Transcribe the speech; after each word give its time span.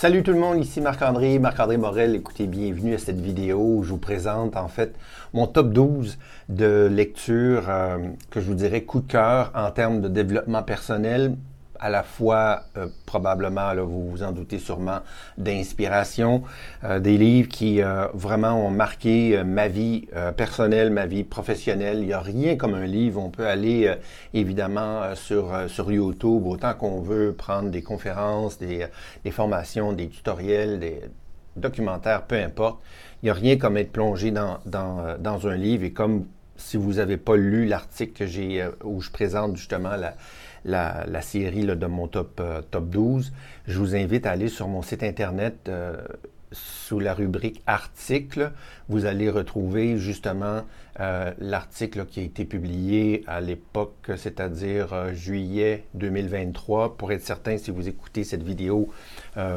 Salut 0.00 0.22
tout 0.22 0.32
le 0.32 0.38
monde, 0.38 0.58
ici 0.64 0.80
Marc-André, 0.80 1.38
Marc-André 1.38 1.76
Morel. 1.76 2.14
Écoutez, 2.14 2.46
bienvenue 2.46 2.94
à 2.94 2.98
cette 2.98 3.20
vidéo 3.20 3.58
où 3.60 3.82
je 3.82 3.90
vous 3.90 3.98
présente 3.98 4.56
en 4.56 4.66
fait 4.66 4.94
mon 5.34 5.46
top 5.46 5.74
12 5.74 6.18
de 6.48 6.88
lecture 6.90 7.68
euh, 7.68 7.98
que 8.30 8.40
je 8.40 8.46
vous 8.46 8.54
dirais 8.54 8.80
coup 8.80 9.00
de 9.00 9.06
cœur 9.06 9.52
en 9.54 9.70
termes 9.70 10.00
de 10.00 10.08
développement 10.08 10.62
personnel, 10.62 11.36
à 11.80 11.88
la 11.88 12.02
fois 12.02 12.64
euh, 12.76 12.88
probablement, 13.06 13.72
là, 13.72 13.82
vous 13.82 14.10
vous 14.10 14.22
en 14.22 14.32
doutez 14.32 14.58
sûrement, 14.58 15.00
d'inspiration, 15.38 16.42
euh, 16.84 17.00
des 17.00 17.16
livres 17.16 17.48
qui 17.48 17.82
euh, 17.82 18.06
vraiment 18.12 18.66
ont 18.66 18.70
marqué 18.70 19.42
ma 19.44 19.68
vie 19.68 20.06
personnelle, 20.36 20.90
ma 20.90 21.06
vie 21.06 21.24
professionnelle. 21.24 21.98
Il 22.00 22.06
n'y 22.06 22.12
a 22.12 22.20
rien 22.20 22.56
comme 22.56 22.74
un 22.74 22.84
livre. 22.84 23.20
On 23.22 23.30
peut 23.30 23.46
aller 23.46 23.94
évidemment 24.34 25.14
sur, 25.14 25.52
sur 25.68 25.90
YouTube 25.90 26.46
autant 26.46 26.74
qu'on 26.74 27.00
veut 27.00 27.32
prendre 27.32 27.70
des 27.70 27.82
conférences, 27.82 28.58
des, 28.58 28.86
des 29.24 29.30
formations, 29.30 29.92
des 29.92 30.08
tutoriels, 30.08 30.78
des 30.78 31.00
documentaires, 31.56 32.22
peu 32.22 32.36
importe. 32.36 32.80
Il 33.22 33.26
n'y 33.26 33.30
a 33.30 33.34
rien 33.34 33.56
comme 33.56 33.76
être 33.76 33.92
plongé 33.92 34.30
dans, 34.30 34.58
dans, 34.66 35.16
dans 35.18 35.46
un 35.46 35.56
livre 35.56 35.84
et 35.84 35.92
comme 35.92 36.26
si 36.56 36.76
vous 36.76 36.94
n'avez 36.94 37.16
pas 37.16 37.36
lu 37.36 37.64
l'article 37.64 38.12
que 38.12 38.26
j'ai 38.26 38.66
où 38.84 39.00
je 39.00 39.10
présente 39.10 39.56
justement 39.56 39.96
la, 39.96 40.14
la, 40.64 41.22
série 41.22 41.64
de 41.64 41.86
mon 41.86 42.08
top, 42.08 42.40
euh, 42.40 42.62
top 42.70 42.88
12, 42.88 43.32
je 43.66 43.78
vous 43.78 43.94
invite 43.94 44.26
à 44.26 44.32
aller 44.32 44.48
sur 44.48 44.68
mon 44.68 44.82
site 44.82 45.02
internet 45.02 45.56
euh, 45.68 45.96
sous 46.52 46.98
la 46.98 47.14
rubrique 47.14 47.62
articles. 47.66 48.50
Vous 48.88 49.06
allez 49.06 49.30
retrouver 49.30 49.96
justement 49.96 50.62
euh, 50.98 51.32
l'article 51.38 52.06
qui 52.06 52.20
a 52.20 52.22
été 52.24 52.44
publié 52.44 53.22
à 53.26 53.40
l'époque, 53.40 54.10
c'est-à-dire 54.16 55.14
juillet 55.14 55.84
2023, 55.94 56.96
pour 56.96 57.12
être 57.12 57.24
certain 57.24 57.56
si 57.56 57.70
vous 57.70 57.88
écoutez 57.88 58.24
cette 58.24 58.42
vidéo 58.42 58.90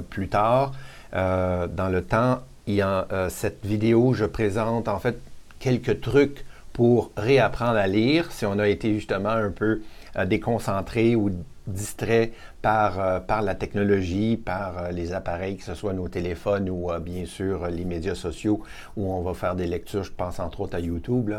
plus 0.09 0.27
tard. 0.27 0.73
dans 1.11 1.91
le 1.91 2.03
temps, 2.03 2.41
il 2.67 2.75
y 2.75 2.83
cette 3.29 3.65
vidéo, 3.65 4.13
je 4.13 4.25
présente 4.25 4.87
en 4.87 4.99
fait 4.99 5.17
quelques 5.59 6.01
trucs 6.01 6.45
pour 6.73 7.11
réapprendre 7.15 7.77
à 7.77 7.87
lire 7.87 8.31
si 8.31 8.45
on 8.45 8.59
a 8.59 8.67
été 8.67 8.93
justement 8.93 9.29
un 9.29 9.51
peu 9.51 9.81
euh, 10.17 10.25
déconcentré 10.25 11.15
ou 11.15 11.31
distrait 11.65 12.33
par, 12.61 12.99
euh, 12.99 13.19
par 13.19 13.41
la 13.41 13.55
technologie, 13.55 14.37
par 14.37 14.77
euh, 14.77 14.91
les 14.91 15.13
appareils, 15.13 15.57
que 15.57 15.63
ce 15.63 15.73
soit 15.73 15.93
nos 15.93 16.07
téléphones 16.07 16.69
ou 16.69 16.89
bien 17.01 17.25
sûr 17.25 17.67
les 17.67 17.85
médias 17.85 18.15
sociaux 18.15 18.61
où 18.97 19.11
on 19.11 19.21
va 19.21 19.33
faire 19.33 19.55
des 19.55 19.65
lectures, 19.67 20.03
je 20.03 20.11
pense 20.11 20.39
entre 20.39 20.61
autres 20.61 20.75
à 20.75 20.79
YouTube, 20.79 21.31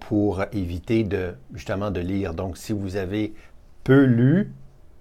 pour 0.00 0.44
éviter 0.52 1.04
de 1.04 1.34
justement 1.54 1.90
de 1.90 2.00
lire. 2.00 2.34
Donc 2.34 2.56
si 2.56 2.72
vous 2.72 2.96
avez 2.96 3.34
peu 3.84 4.04
lu 4.04 4.52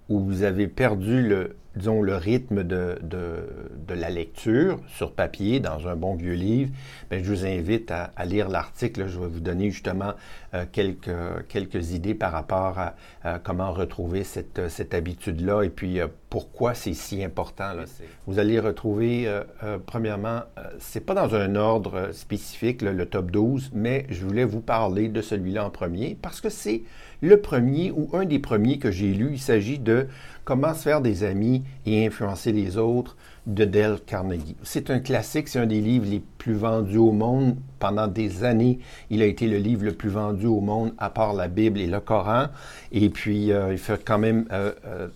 ou 0.10 0.20
vous 0.20 0.44
avez 0.44 0.68
perdu 0.68 1.22
le, 1.22 1.56
disons, 1.76 2.02
le 2.02 2.16
rythme 2.16 2.64
de, 2.64 3.00
de, 3.02 3.94
la 3.94 4.10
lecture 4.10 4.80
sur 4.88 5.12
papier 5.12 5.60
dans 5.60 5.88
un 5.88 5.98
bon 5.98 6.16
vieux 6.16 6.34
livre, 6.34 6.72
bien, 7.10 7.22
je 7.22 7.30
vous 7.30 7.46
invite 7.46 7.92
à, 7.92 8.12
lire 8.26 8.48
l'article. 8.48 9.08
Je 9.08 9.20
vais 9.20 9.28
vous 9.28 9.42
donner 9.42 9.70
justement 9.70 10.14
euh, 10.54 10.66
quelques, 10.72 11.12
quelques 11.50 11.92
idées 11.92 12.16
par 12.16 12.32
rapport 12.32 12.80
à, 13.24 13.40
comment 13.40 13.72
retrouver 13.74 14.24
cette, 14.24 14.70
cette 14.70 14.94
habitude-là 14.94 15.64
et 15.64 15.70
puis 15.70 16.00
euh, 16.00 16.08
pourquoi 16.30 16.74
c'est 16.74 16.94
si 16.94 17.24
important. 17.24 17.74
Là. 17.74 17.84
Vous 18.26 18.40
allez 18.40 18.60
retrouver, 18.60 19.26
euh, 19.28 19.44
premièrement, 19.86 20.42
c'est 20.80 21.06
pas 21.06 21.14
dans 21.14 21.36
un 21.36 21.56
ordre 21.56 22.12
spécifique, 22.14 22.82
le 22.82 23.06
top 23.06 23.30
12, 23.30 23.72
mais 23.74 24.06
je 24.10 24.26
voulais 24.26 24.46
vous 24.46 24.62
parler 24.62 25.10
de 25.10 25.22
celui-là 25.22 25.66
en 25.66 25.70
premier 25.70 26.18
parce 26.22 26.40
que 26.40 26.50
c'est 26.50 26.84
le 27.22 27.38
premier 27.40 27.92
ou 27.92 28.10
un 28.14 28.26
des 28.26 28.40
premiers 28.40 28.78
que 28.78 28.92
j'ai 28.92 29.14
lu. 29.14 29.30
Il 29.34 29.40
s'agit 29.40 29.80
de 29.80 30.08
Comment 30.44 30.74
se 30.74 30.82
faire 30.82 31.02
des 31.02 31.24
amis 31.24 31.64
et 31.86 32.06
influencer 32.06 32.52
les 32.52 32.78
autres 32.78 33.16
de 33.46 33.64
Dale 33.64 34.00
Carnegie. 34.06 34.56
C'est 34.64 34.90
un 34.90 35.00
classique, 35.00 35.48
c'est 35.48 35.60
un 35.60 35.68
des 35.68 35.82
livres 35.82 36.08
les 36.10 36.22
plus 36.40 36.54
vendus 36.54 36.98
au 36.98 37.12
monde. 37.12 37.58
Pendant 37.78 38.08
des 38.08 38.44
années, 38.44 38.80
il 39.12 39.22
a 39.22 39.26
été 39.26 39.48
le 39.48 39.58
livre 39.58 39.86
le 39.86 39.94
plus 39.94 40.10
vendu 40.10 40.48
au 40.48 40.60
monde, 40.60 40.94
à 40.98 41.12
part 41.12 41.34
la 41.34 41.48
Bible 41.48 41.80
et 41.80 41.86
le 41.86 42.00
Coran. 42.00 42.48
Et 42.92 43.10
puis, 43.10 43.52
euh, 43.52 43.72
il 43.72 43.78
fait 43.78 44.04
quand 44.04 44.18
même 44.18 44.46
euh, 44.52 44.72
euh, 44.86 45.08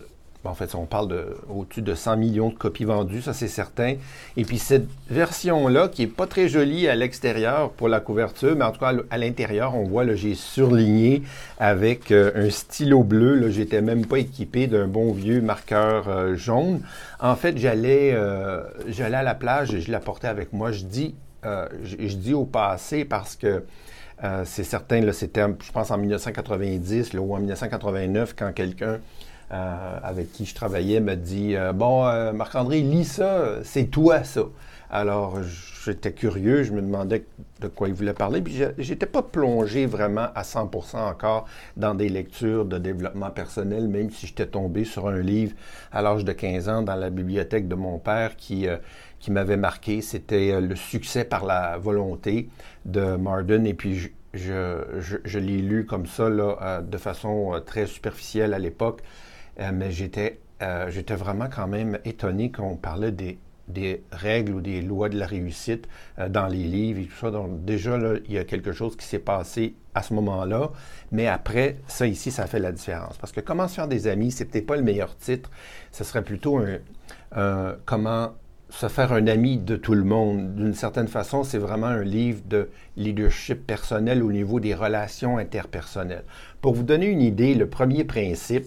en 0.48 0.54
fait, 0.54 0.76
on 0.76 0.86
parle 0.86 1.08
de 1.08 1.38
au-dessus 1.50 1.82
de 1.82 1.96
100 1.96 2.18
millions 2.18 2.50
de 2.50 2.56
copies 2.56 2.86
vendues, 2.86 3.22
ça 3.22 3.34
c'est 3.34 3.48
certain. 3.48 3.96
Et 4.38 4.44
puis 4.44 4.58
cette 4.58 4.88
version-là, 5.10 5.88
qui 5.88 6.04
est 6.04 6.08
pas 6.08 6.28
très 6.28 6.48
jolie 6.48 6.88
à 6.88 6.96
l'extérieur 6.96 7.72
pour 7.72 7.90
la 7.90 8.00
couverture, 8.00 8.56
mais 8.56 8.66
en 8.66 8.72
tout 8.72 8.80
cas 8.80 8.94
à 9.10 9.18
l'intérieur, 9.18 9.76
on 9.76 9.84
voit, 9.84 10.04
là, 10.04 10.16
j'ai 10.16 10.36
surligné 10.36 11.24
avec 11.60 12.12
euh, 12.12 12.32
un 12.36 12.50
stylo 12.50 13.04
bleu. 13.04 13.36
Là, 13.36 13.50
j'étais 13.50 13.82
même 13.82 14.06
pas 14.06 14.20
équipé 14.20 14.68
d'un 14.68 14.88
bon 14.88 15.12
vieux 15.12 15.42
marqueur 15.42 16.08
euh, 16.08 16.36
jaune. 16.36 16.82
En 17.20 17.36
fait, 17.36 17.58
j'allais, 17.58 18.12
euh, 18.14 18.62
j'allais 18.88 19.18
à 19.18 19.24
la 19.24 19.36
plage 19.36 19.74
et 19.74 19.82
je 19.82 19.92
l'apportais 19.92 20.28
avec 20.28 20.54
moi. 20.54 20.72
Je 20.72 20.84
dis, 20.84 21.16
je, 21.84 22.16
dis 22.16 22.34
au 22.34 22.46
passé 22.46 23.06
parce 23.06 23.36
que 23.36 23.64
c'est 24.46 24.64
certain, 24.64 25.02
là, 25.02 25.14
c'était, 25.14 25.46
je 25.64 25.72
pense, 25.72 25.92
en 25.92 25.98
1990 26.00 27.14
là, 27.14 27.22
ou 27.22 27.36
en 27.36 27.38
1989, 27.38 28.34
quand 28.36 28.52
quelqu'un 28.52 29.00
euh, 29.56 29.98
avec 30.04 30.34
qui 30.34 30.46
je 30.46 30.54
travaillais 30.54 31.00
me 31.00 31.16
dit 31.16 31.56
euh, 31.56 31.72
Bon, 31.72 32.06
euh, 32.06 32.34
Marc-André, 32.34 32.82
lis 32.82 33.06
ça, 33.06 33.64
c'est 33.64 33.86
toi 33.86 34.24
ça. 34.24 34.42
Alors, 34.90 35.38
j'étais 35.84 36.12
curieux, 36.12 36.64
je 36.64 36.74
me 36.74 36.82
demandais 36.82 37.26
de 37.62 37.68
quoi 37.68 37.88
il 37.88 37.94
voulait 37.94 38.14
parler, 38.14 38.42
puis 38.42 38.62
j'étais 38.78 39.06
pas 39.06 39.22
plongé 39.22 39.86
vraiment 39.86 40.28
à 40.36 40.42
100% 40.44 40.98
encore 40.98 41.46
dans 41.78 41.96
des 41.96 42.10
lectures 42.10 42.66
de 42.66 42.78
développement 42.78 43.30
personnel, 43.30 43.88
même 43.88 44.10
si 44.10 44.28
j'étais 44.28 44.46
tombé 44.46 44.84
sur 44.84 45.08
un 45.08 45.20
livre 45.20 45.56
à 45.92 46.02
l'âge 46.02 46.26
de 46.26 46.34
15 46.34 46.70
ans 46.70 46.82
dans 46.82 46.96
la 46.96 47.10
bibliothèque 47.10 47.68
de 47.68 47.76
mon 47.76 47.98
père 47.98 48.36
qui, 48.36 48.68
qui 49.20 49.32
m'avait 49.32 49.58
marqué. 49.58 50.02
C'était 50.02 50.60
Le 50.62 50.76
succès 50.76 51.24
par 51.24 51.46
la 51.46 51.78
volonté 51.78 52.50
de 52.86 53.16
Marden, 53.16 53.66
et 53.66 53.74
puis 53.74 53.96
je, 53.98 54.10
je, 54.34 55.18
je, 55.24 55.40
l'ai 55.40 55.58
lu 55.58 55.86
comme 55.86 56.06
ça, 56.06 56.30
là, 56.30 56.82
de 56.82 56.98
façon 56.98 57.62
très 57.66 57.88
superficielle 57.88 58.54
à 58.54 58.60
l'époque. 58.60 59.02
Euh, 59.60 59.72
mais 59.74 59.92
j'étais, 59.92 60.40
euh, 60.62 60.90
j'étais 60.90 61.16
vraiment 61.16 61.48
quand 61.54 61.68
même 61.68 62.00
étonné 62.06 62.52
qu'on 62.52 62.76
parlait 62.76 63.12
des, 63.12 63.38
des 63.68 64.04
règles 64.12 64.54
ou 64.54 64.62
des 64.62 64.82
lois 64.82 65.10
de 65.10 65.18
la 65.18 65.26
réussite 65.26 65.88
euh, 66.20 66.30
dans 66.30 66.48
les 66.48 66.64
livres 66.64 67.00
et 67.02 67.06
tout 67.06 67.18
ça. 67.18 67.32
Donc 67.32 67.64
déjà, 67.66 67.98
là, 67.98 68.16
il 68.26 68.34
y 68.34 68.38
a 68.38 68.44
quelque 68.44 68.72
chose 68.72 68.96
qui 68.96 69.06
s'est 69.06 69.20
passé 69.20 69.76
à 69.94 70.04
ce 70.04 70.14
moment-là, 70.14 70.72
mais 71.12 71.28
après, 71.28 71.78
ça 71.88 72.06
ici, 72.06 72.32
ça 72.32 72.48
fait 72.48 72.60
la 72.60 72.72
différence. 72.72 73.18
Parce 73.18 73.32
que 73.32 73.40
comment 73.40 73.68
se 73.68 73.76
faire 73.76 73.88
des 73.88 74.08
amis, 74.08 74.32
c'est 74.32 74.46
peut-être 74.46 74.68
pas 74.68 74.76
le 74.76 74.84
meilleur 74.84 75.16
titre, 75.16 75.50
ce 75.92 76.04
serait 76.04 76.24
plutôt 76.24 76.62
comment 77.86 78.34
se 78.70 78.88
faire 78.88 79.14
un 79.14 79.28
ami 79.28 79.58
de 79.58 79.76
tout 79.76 79.94
le 79.94 80.04
monde. 80.04 80.56
D'une 80.56 80.74
certaine 80.74 81.08
façon, 81.08 81.44
c'est 81.44 81.58
vraiment 81.58 81.88
un 81.88 82.04
livre 82.04 82.42
de 82.48 82.70
leadership 82.98 83.66
personnel 83.66 84.24
au 84.24 84.32
niveau 84.32 84.60
des 84.60 84.74
relations 84.74 85.38
interpersonnelles. 85.38 86.26
Pour 86.62 86.74
vous 86.74 86.84
donner 86.84 87.06
une 87.06 87.22
idée, 87.22 87.54
le 87.54 87.70
premier 87.70 88.04
principe, 88.04 88.66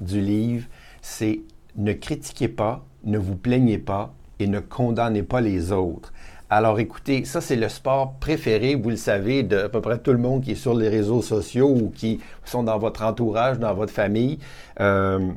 du 0.00 0.20
livre, 0.20 0.66
c'est 1.02 1.40
ne 1.76 1.92
critiquez 1.92 2.48
pas, 2.48 2.84
ne 3.04 3.18
vous 3.18 3.36
plaignez 3.36 3.78
pas 3.78 4.12
et 4.38 4.46
ne 4.46 4.60
condamnez 4.60 5.22
pas 5.22 5.40
les 5.40 5.72
autres. 5.72 6.12
Alors 6.50 6.80
écoutez, 6.80 7.26
ça 7.26 7.42
c'est 7.42 7.56
le 7.56 7.68
sport 7.68 8.14
préféré, 8.14 8.74
vous 8.74 8.88
le 8.88 8.96
savez, 8.96 9.42
de 9.42 9.58
à 9.58 9.68
peu 9.68 9.82
près 9.82 9.98
tout 9.98 10.12
le 10.12 10.18
monde 10.18 10.42
qui 10.42 10.52
est 10.52 10.54
sur 10.54 10.74
les 10.74 10.88
réseaux 10.88 11.20
sociaux 11.20 11.68
ou 11.68 11.90
qui 11.90 12.20
sont 12.44 12.62
dans 12.62 12.78
votre 12.78 13.02
entourage, 13.02 13.58
dans 13.58 13.74
votre 13.74 13.92
famille. 13.92 14.38
Euh, 14.80 15.28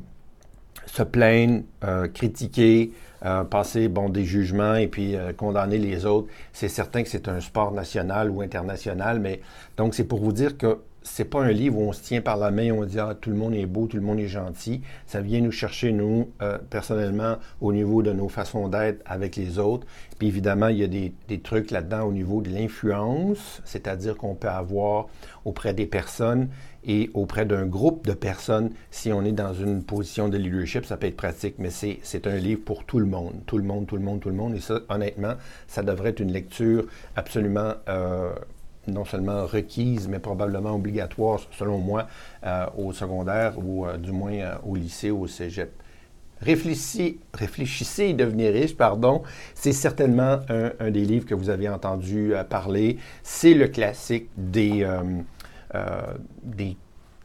se 0.85 1.03
plaindre, 1.03 1.63
euh, 1.83 2.07
critiquer, 2.07 2.91
euh, 3.25 3.43
passer 3.43 3.87
bon, 3.87 4.09
des 4.09 4.25
jugements 4.25 4.75
et 4.75 4.87
puis 4.87 5.15
condamner 5.37 5.77
les 5.77 6.05
autres. 6.05 6.29
C'est 6.53 6.69
certain 6.69 7.03
que 7.03 7.09
c'est 7.09 7.27
un 7.27 7.41
sport 7.41 7.73
national 7.73 8.29
ou 8.29 8.41
international, 8.41 9.19
mais 9.19 9.41
donc 9.75 9.95
c'est 9.95 10.05
pour 10.05 10.19
vous 10.19 10.33
dire 10.33 10.57
que 10.57 10.79
c'est 11.03 11.25
pas 11.25 11.41
un 11.41 11.51
livre 11.51 11.79
où 11.79 11.81
on 11.81 11.93
se 11.93 12.01
tient 12.01 12.21
par 12.21 12.37
la 12.37 12.51
main 12.51 12.63
et 12.63 12.71
on 12.71 12.85
dit 12.85 12.99
ah, 12.99 13.15
tout 13.19 13.29
le 13.29 13.35
monde 13.35 13.55
est 13.55 13.65
beau, 13.65 13.87
tout 13.87 13.97
le 13.97 14.03
monde 14.03 14.19
est 14.19 14.27
gentil. 14.27 14.81
Ça 15.07 15.21
vient 15.21 15.41
nous 15.41 15.51
chercher, 15.51 15.91
nous, 15.91 16.29
euh, 16.41 16.57
personnellement, 16.69 17.37
au 17.59 17.73
niveau 17.73 18.03
de 18.03 18.11
nos 18.11 18.29
façons 18.29 18.67
d'être 18.67 19.01
avec 19.05 19.35
les 19.35 19.57
autres. 19.57 19.87
Puis 20.19 20.27
évidemment, 20.27 20.67
il 20.67 20.77
y 20.77 20.83
a 20.83 20.87
des, 20.87 21.11
trucs 21.41 21.71
là-dedans 21.71 22.03
au 22.03 22.11
niveau 22.11 22.41
de 22.41 22.49
l'influence, 22.49 23.61
c'est-à-dire 23.65 24.15
qu'on 24.15 24.35
peut 24.35 24.49
avoir 24.49 25.07
auprès 25.43 25.73
des 25.73 25.87
personnes 25.87 26.49
et 26.83 27.09
auprès 27.13 27.45
d'un 27.45 27.65
groupe 27.65 28.05
de 28.05 28.13
personnes, 28.13 28.71
si 28.91 29.11
on 29.11 29.23
est 29.23 29.31
dans 29.31 29.53
une 29.53 29.83
position 29.83 30.29
de 30.29 30.37
leadership, 30.37 30.85
ça 30.85 30.97
peut 30.97 31.07
être 31.07 31.15
pratique, 31.15 31.55
mais 31.57 31.69
c'est 31.69 32.27
un 32.27 32.35
livre 32.35 32.61
pour 32.63 32.85
tout 32.85 32.99
le 32.99 33.05
monde, 33.05 33.33
tout 33.45 33.57
le 33.57 33.63
monde, 33.63 33.87
tout 33.87 33.97
le 33.97 34.03
monde, 34.03 34.19
tout 34.19 34.29
le 34.29 34.35
monde. 34.35 34.55
Et 34.55 34.59
ça, 34.59 34.79
honnêtement, 34.89 35.33
ça 35.67 35.83
devrait 35.83 36.09
être 36.09 36.19
une 36.19 36.31
lecture 36.31 36.85
absolument 37.15 37.73
euh, 37.89 38.33
non 38.87 39.05
seulement 39.05 39.45
requise, 39.45 40.07
mais 40.07 40.19
probablement 40.19 40.75
obligatoire, 40.75 41.39
selon 41.51 41.77
moi, 41.77 42.07
euh, 42.45 42.65
au 42.77 42.93
secondaire 42.93 43.53
ou 43.57 43.85
euh, 43.85 43.97
du 43.97 44.11
moins 44.11 44.33
euh, 44.33 44.55
au 44.65 44.75
lycée 44.75 45.11
ou 45.11 45.23
au 45.23 45.27
cégep. 45.27 45.71
Réfléchissez, 46.41 47.19
réfléchissez 47.35 48.05
et 48.05 48.13
devenez 48.13 48.49
riche, 48.49 48.75
pardon. 48.75 49.21
C'est 49.53 49.73
certainement 49.73 50.39
un, 50.49 50.89
des 50.89 51.05
livres 51.05 51.27
que 51.27 51.35
vous 51.35 51.51
avez 51.51 51.69
entendu 51.69 52.33
parler. 52.49 52.97
C'est 53.21 53.53
le 53.53 53.67
classique 53.67 54.27
des, 54.35 54.83
des 56.41 56.77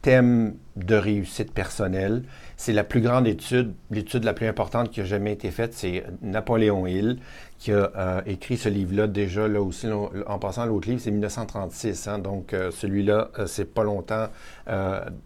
thèmes 0.07 0.55
de 0.77 0.95
réussite 0.95 1.51
personnelle. 1.51 2.23
C'est 2.55 2.71
la 2.71 2.85
plus 2.85 3.01
grande 3.01 3.27
étude, 3.27 3.73
l'étude 3.91 4.23
la 4.23 4.31
plus 4.31 4.47
importante 4.47 4.89
qui 4.89 5.01
a 5.01 5.03
jamais 5.03 5.33
été 5.33 5.51
faite. 5.51 5.73
C'est 5.73 6.05
Napoléon 6.21 6.87
Hill 6.87 7.17
qui 7.59 7.73
a 7.73 7.91
euh, 7.93 8.21
écrit 8.25 8.55
ce 8.55 8.69
livre-là 8.69 9.07
déjà, 9.07 9.49
là 9.49 9.61
aussi, 9.61 9.85
en 9.91 10.39
passant 10.39 10.65
l'autre 10.65 10.87
livre, 10.87 11.01
c'est 11.01 11.11
1936. 11.11 12.07
Hein, 12.07 12.19
donc, 12.19 12.53
euh, 12.53 12.71
celui-là, 12.71 13.31
euh, 13.37 13.47
c'est 13.47 13.73
pas 13.73 13.83
longtemps 13.83 14.27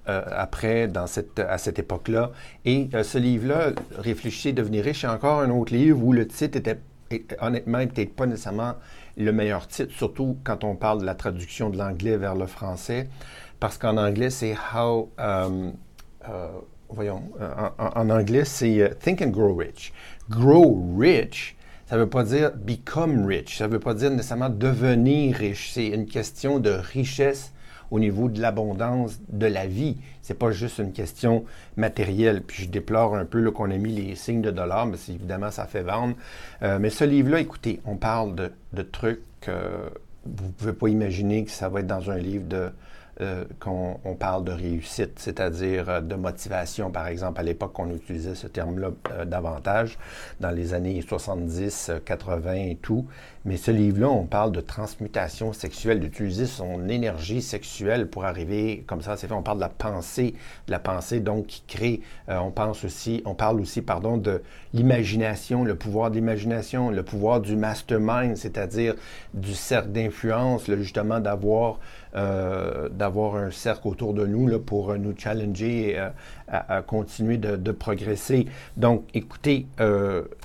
après, 0.07 0.87
dans 0.87 1.05
cette, 1.05 1.37
à 1.37 1.59
cette 1.59 1.77
époque-là. 1.77 2.31
Et 2.65 2.89
ce 3.03 3.19
livre-là, 3.19 3.73
Réfléchissez, 3.99 4.51
devenir 4.51 4.83
riche, 4.83 5.01
c'est 5.01 5.07
encore 5.07 5.41
un 5.41 5.51
autre 5.51 5.75
livre 5.75 6.03
où 6.03 6.11
le 6.11 6.27
titre 6.27 6.57
était 6.57 6.79
honnêtement 7.39 7.85
peut-être 7.85 8.15
pas 8.15 8.25
nécessairement 8.25 8.75
le 9.17 9.31
meilleur 9.31 9.67
titre, 9.67 9.91
surtout 9.93 10.37
quand 10.43 10.63
on 10.63 10.75
parle 10.75 11.01
de 11.01 11.05
la 11.05 11.13
traduction 11.15 11.69
de 11.69 11.77
l'anglais 11.77 12.17
vers 12.17 12.35
le 12.35 12.47
français, 12.47 13.09
parce 13.61 13.77
qu'en 13.77 13.95
anglais, 13.95 14.29
c'est 14.29 14.55
How 14.75 15.09
voyons, 16.93 17.23
euh, 17.39 17.69
en, 17.77 18.09
anglais, 18.09 18.45
c'est 18.45 18.81
euh, 18.81 18.89
Think 18.99 19.21
and 19.21 19.29
Grow 19.29 19.55
Rich. 19.55 19.93
Grow 20.29 20.95
rich, 20.97 21.55
ça 21.87 21.95
ne 21.95 22.01
veut 22.01 22.09
pas 22.09 22.23
dire 22.23 22.51
become 22.55 23.25
rich, 23.25 23.57
ça 23.57 23.67
ne 23.67 23.73
veut 23.73 23.79
pas 23.79 23.93
dire 23.93 24.11
nécessairement 24.11 24.49
devenir 24.49 25.35
riche. 25.35 25.71
C'est 25.73 25.87
une 25.87 26.05
question 26.05 26.59
de 26.59 26.69
richesse 26.69 27.53
au 27.89 27.99
niveau 27.99 28.29
de 28.29 28.39
l'abondance 28.39 29.19
de 29.27 29.47
la 29.47 29.67
vie. 29.67 29.97
C'est 30.21 30.37
pas 30.37 30.51
juste 30.51 30.77
une 30.79 30.93
question 30.93 31.43
matérielle. 31.75 32.41
Puis 32.41 32.63
je 32.63 32.69
déplore 32.69 33.15
un 33.15 33.25
peu 33.25 33.51
qu'on 33.51 33.69
ait 33.69 33.77
mis 33.77 33.93
les 33.93 34.15
signes 34.15 34.41
de 34.41 34.51
dollars, 34.51 34.85
mais 34.85 34.97
évidemment 35.09 35.51
ça 35.51 35.65
fait 35.65 35.83
vendre. 35.83 36.15
Euh, 36.61 36.79
mais 36.79 36.89
ce 36.89 37.03
livre-là, 37.03 37.39
écoutez, 37.39 37.81
on 37.85 37.97
parle 37.97 38.35
de, 38.35 38.81
trucs 38.83 39.21
vous 40.23 40.45
ne 40.45 40.51
pouvez 40.51 40.73
pas 40.73 40.87
imaginer 40.87 41.43
que 41.43 41.51
ça 41.51 41.67
va 41.67 41.79
être 41.79 41.87
dans 41.87 42.11
un 42.11 42.17
livre 42.17 42.47
de 42.47 42.69
euh, 43.21 43.45
qu'on 43.59 43.99
on 44.03 44.15
parle 44.15 44.43
de 44.43 44.51
réussite, 44.51 45.19
c'est-à-dire 45.19 45.89
euh, 45.89 46.01
de 46.01 46.15
motivation. 46.15 46.91
Par 46.91 47.07
exemple, 47.07 47.39
à 47.39 47.43
l'époque, 47.43 47.77
on 47.77 47.89
utilisait 47.91 48.35
ce 48.35 48.47
terme-là 48.47 48.91
euh, 49.11 49.25
davantage, 49.25 49.97
dans 50.39 50.51
les 50.51 50.73
années 50.73 51.01
70, 51.01 51.91
80 52.03 52.53
et 52.53 52.77
tout. 52.81 53.05
Mais 53.45 53.57
ce 53.57 53.71
livre-là, 53.71 54.09
on 54.09 54.25
parle 54.25 54.51
de 54.51 54.61
transmutation 54.61 55.53
sexuelle, 55.53 55.99
d'utiliser 55.99 56.45
son 56.45 56.87
énergie 56.89 57.41
sexuelle 57.41 58.07
pour 58.07 58.25
arriver, 58.25 58.83
comme 58.87 59.01
ça 59.01 59.17
c'est 59.17 59.27
fait, 59.27 59.33
on 59.33 59.41
parle 59.41 59.57
de 59.57 59.63
la 59.63 59.69
pensée, 59.69 60.35
de 60.67 60.71
la 60.71 60.79
pensée 60.79 61.19
donc 61.19 61.47
qui 61.47 61.63
crée, 61.67 62.01
on 62.27 62.51
pense 62.51 62.85
aussi, 62.85 63.21
on 63.25 63.33
parle 63.33 63.59
aussi, 63.59 63.81
pardon, 63.81 64.17
de 64.17 64.41
l'imagination, 64.73 65.63
le 65.63 65.75
pouvoir 65.75 66.11
de 66.11 66.15
l'imagination, 66.15 66.91
le 66.91 67.03
pouvoir 67.03 67.41
du 67.41 67.55
mastermind, 67.55 68.37
c'est-à-dire 68.37 68.95
du 69.33 69.53
cercle 69.53 69.89
d'influence, 69.89 70.69
justement 70.69 71.19
d'avoir 71.19 71.79
euh, 72.13 72.89
d'avoir 72.89 73.37
un 73.37 73.51
cercle 73.51 73.87
autour 73.87 74.13
de 74.13 74.25
nous 74.25 74.45
là, 74.45 74.59
pour 74.59 74.91
euh, 74.91 74.97
nous 74.97 75.13
challenger 75.17 75.91
et 75.91 75.99
euh, 75.99 76.09
à, 76.49 76.81
continuer 76.81 77.37
de, 77.37 77.71
progresser. 77.71 78.47
Donc, 78.75 79.05
écoutez, 79.13 79.67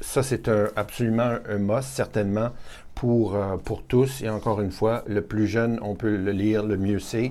ça 0.01 0.23
c'est 0.23 0.49
absolument 0.77 1.39
un 1.49 1.59
must, 1.59 1.89
certainement, 1.89 2.51
pour, 2.97 3.39
pour 3.65 3.85
tous. 3.85 4.23
Et 4.23 4.29
encore 4.29 4.61
une 4.61 4.73
fois, 4.73 5.05
le 5.07 5.23
plus 5.23 5.47
jeune, 5.47 5.79
on 5.83 5.95
peut 5.95 6.17
le 6.17 6.33
lire, 6.33 6.65
le 6.65 6.77
mieux 6.77 6.99
c'est. 6.99 7.31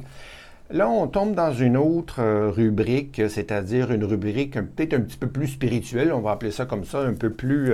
Là, 0.72 0.90
on 0.90 1.08
tombe 1.08 1.36
dans 1.36 1.52
une 1.52 1.76
autre 1.76 2.24
rubrique, 2.50 3.22
c'est-à-dire 3.28 3.92
une 3.92 4.06
rubrique 4.06 4.54
peut-être 4.54 4.94
un 4.94 5.02
petit 5.02 5.18
peu 5.18 5.28
plus 5.28 5.48
spirituelle, 5.48 6.14
on 6.14 6.22
va 6.22 6.32
appeler 6.32 6.52
ça 6.52 6.66
comme 6.66 6.86
ça, 6.86 7.02
un 7.02 7.14
peu 7.14 7.30
plus, 7.30 7.72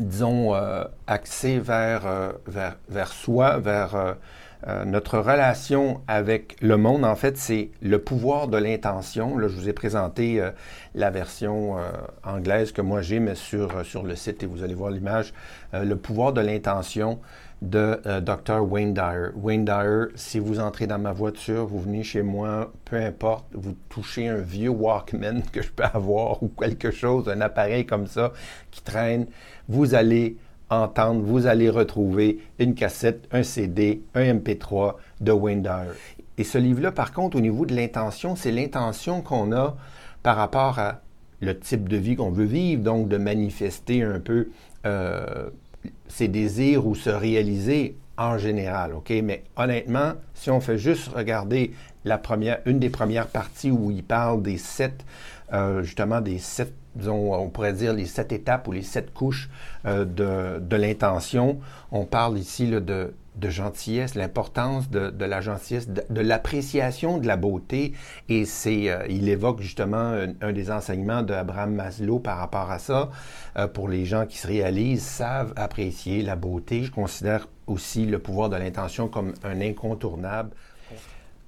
disons, 0.00 0.52
axée 1.06 1.60
vers, 1.60 2.32
vers, 2.46 2.76
vers 2.88 3.12
soi, 3.12 3.58
vers 3.58 4.16
euh, 4.66 4.84
notre 4.84 5.18
relation 5.18 6.02
avec 6.06 6.56
le 6.60 6.76
monde, 6.76 7.04
en 7.04 7.14
fait, 7.14 7.38
c'est 7.38 7.70
le 7.80 7.98
pouvoir 7.98 8.48
de 8.48 8.58
l'intention. 8.58 9.38
Là, 9.38 9.48
je 9.48 9.56
vous 9.56 9.68
ai 9.68 9.72
présenté 9.72 10.40
euh, 10.40 10.50
la 10.94 11.10
version 11.10 11.78
euh, 11.78 11.90
anglaise 12.24 12.72
que 12.72 12.82
moi 12.82 13.00
j'ai, 13.00 13.20
mais 13.20 13.34
sur, 13.34 13.84
sur 13.86 14.02
le 14.02 14.16
site, 14.16 14.42
et 14.42 14.46
vous 14.46 14.62
allez 14.62 14.74
voir 14.74 14.90
l'image, 14.90 15.32
le 15.72 15.94
pouvoir 15.94 16.32
de 16.32 16.40
l'intention 16.40 17.20
de 17.62 18.00
Dr. 18.20 18.60
Wayne 18.62 18.94
Dyer. 18.94 19.28
Wayne 19.34 19.64
Dyer, 19.64 20.06
si 20.14 20.38
vous 20.38 20.60
entrez 20.60 20.86
dans 20.86 20.98
ma 20.98 21.12
voiture, 21.12 21.66
vous 21.66 21.78
venez 21.78 22.02
chez 22.02 22.22
moi, 22.22 22.72
peu 22.84 22.96
importe, 22.96 23.46
vous 23.52 23.76
touchez 23.88 24.28
un 24.28 24.38
vieux 24.38 24.70
Walkman 24.70 25.42
que 25.52 25.62
je 25.62 25.70
peux 25.70 25.84
avoir 25.84 26.42
ou 26.42 26.48
quelque 26.48 26.90
chose, 26.90 27.28
un 27.28 27.40
appareil 27.40 27.86
comme 27.86 28.06
ça 28.06 28.32
qui 28.70 28.82
traîne, 28.82 29.26
vous 29.68 29.94
allez 29.94 30.36
entendre, 30.70 31.20
vous 31.22 31.46
allez 31.46 31.68
retrouver 31.68 32.38
une 32.58 32.74
cassette, 32.74 33.28
un 33.32 33.42
CD, 33.42 34.02
un 34.14 34.34
MP3 34.34 34.94
de 35.20 35.32
Wayne 35.32 35.62
Dyer. 35.62 35.92
Et 36.38 36.44
ce 36.44 36.58
livre-là, 36.58 36.92
par 36.92 37.12
contre, 37.12 37.36
au 37.36 37.40
niveau 37.40 37.66
de 37.66 37.74
l'intention, 37.74 38.36
c'est 38.36 38.52
l'intention 38.52 39.20
qu'on 39.20 39.52
a 39.52 39.76
par 40.22 40.36
rapport 40.36 40.78
à 40.78 41.00
le 41.40 41.58
type 41.58 41.88
de 41.88 41.96
vie 41.96 42.16
qu'on 42.16 42.30
veut 42.30 42.44
vivre, 42.44 42.82
donc 42.82 43.08
de 43.08 43.16
manifester 43.16 44.02
un 44.02 44.20
peu 44.20 44.48
euh, 44.86 45.50
ses 46.08 46.28
désirs 46.28 46.86
ou 46.86 46.94
se 46.94 47.10
réaliser 47.10 47.96
en 48.16 48.36
général, 48.36 48.94
OK? 48.94 49.10
Mais 49.24 49.44
honnêtement, 49.56 50.12
si 50.34 50.50
on 50.50 50.60
fait 50.60 50.76
juste 50.76 51.08
regarder 51.08 51.72
la 52.04 52.18
première, 52.18 52.60
une 52.66 52.78
des 52.78 52.90
premières 52.90 53.26
parties 53.26 53.70
où 53.70 53.90
il 53.90 54.04
parle 54.04 54.42
des 54.42 54.58
sept, 54.58 55.04
euh, 55.52 55.82
justement, 55.82 56.20
des 56.20 56.38
sept 56.38 56.74
on 57.06 57.48
pourrait 57.48 57.72
dire 57.72 57.92
les 57.92 58.06
sept 58.06 58.32
étapes 58.32 58.68
ou 58.68 58.72
les 58.72 58.82
sept 58.82 59.12
couches 59.12 59.48
euh, 59.86 60.04
de, 60.60 60.76
l'intention. 60.76 61.58
On 61.92 62.04
parle 62.04 62.38
ici 62.38 62.66
de, 62.68 63.12
gentillesse, 63.42 64.14
l'importance 64.14 64.90
de, 64.90 65.24
la 65.24 65.40
gentillesse, 65.40 65.88
de, 65.88 66.20
l'appréciation 66.20 67.18
de 67.18 67.26
la 67.26 67.36
beauté. 67.36 67.92
Et 68.28 68.44
c'est, 68.44 68.90
euh, 68.90 69.06
il 69.08 69.28
évoque 69.28 69.60
justement 69.60 70.16
un, 70.40 70.52
des 70.52 70.70
enseignements 70.70 71.22
d'Abraham 71.22 71.74
Maslow 71.74 72.18
par 72.18 72.38
rapport 72.38 72.70
à 72.70 72.78
ça. 72.78 73.10
Euh, 73.56 73.66
pour 73.68 73.88
les 73.88 74.04
gens 74.04 74.26
qui 74.26 74.38
se 74.38 74.46
réalisent, 74.46 75.02
savent 75.02 75.52
apprécier 75.56 76.22
la 76.22 76.36
beauté. 76.36 76.84
Je 76.84 76.90
considère 76.90 77.48
aussi 77.66 78.04
le 78.04 78.18
pouvoir 78.18 78.50
de 78.50 78.56
l'intention 78.56 79.08
comme 79.08 79.32
un 79.44 79.60
incontournable. 79.60 80.50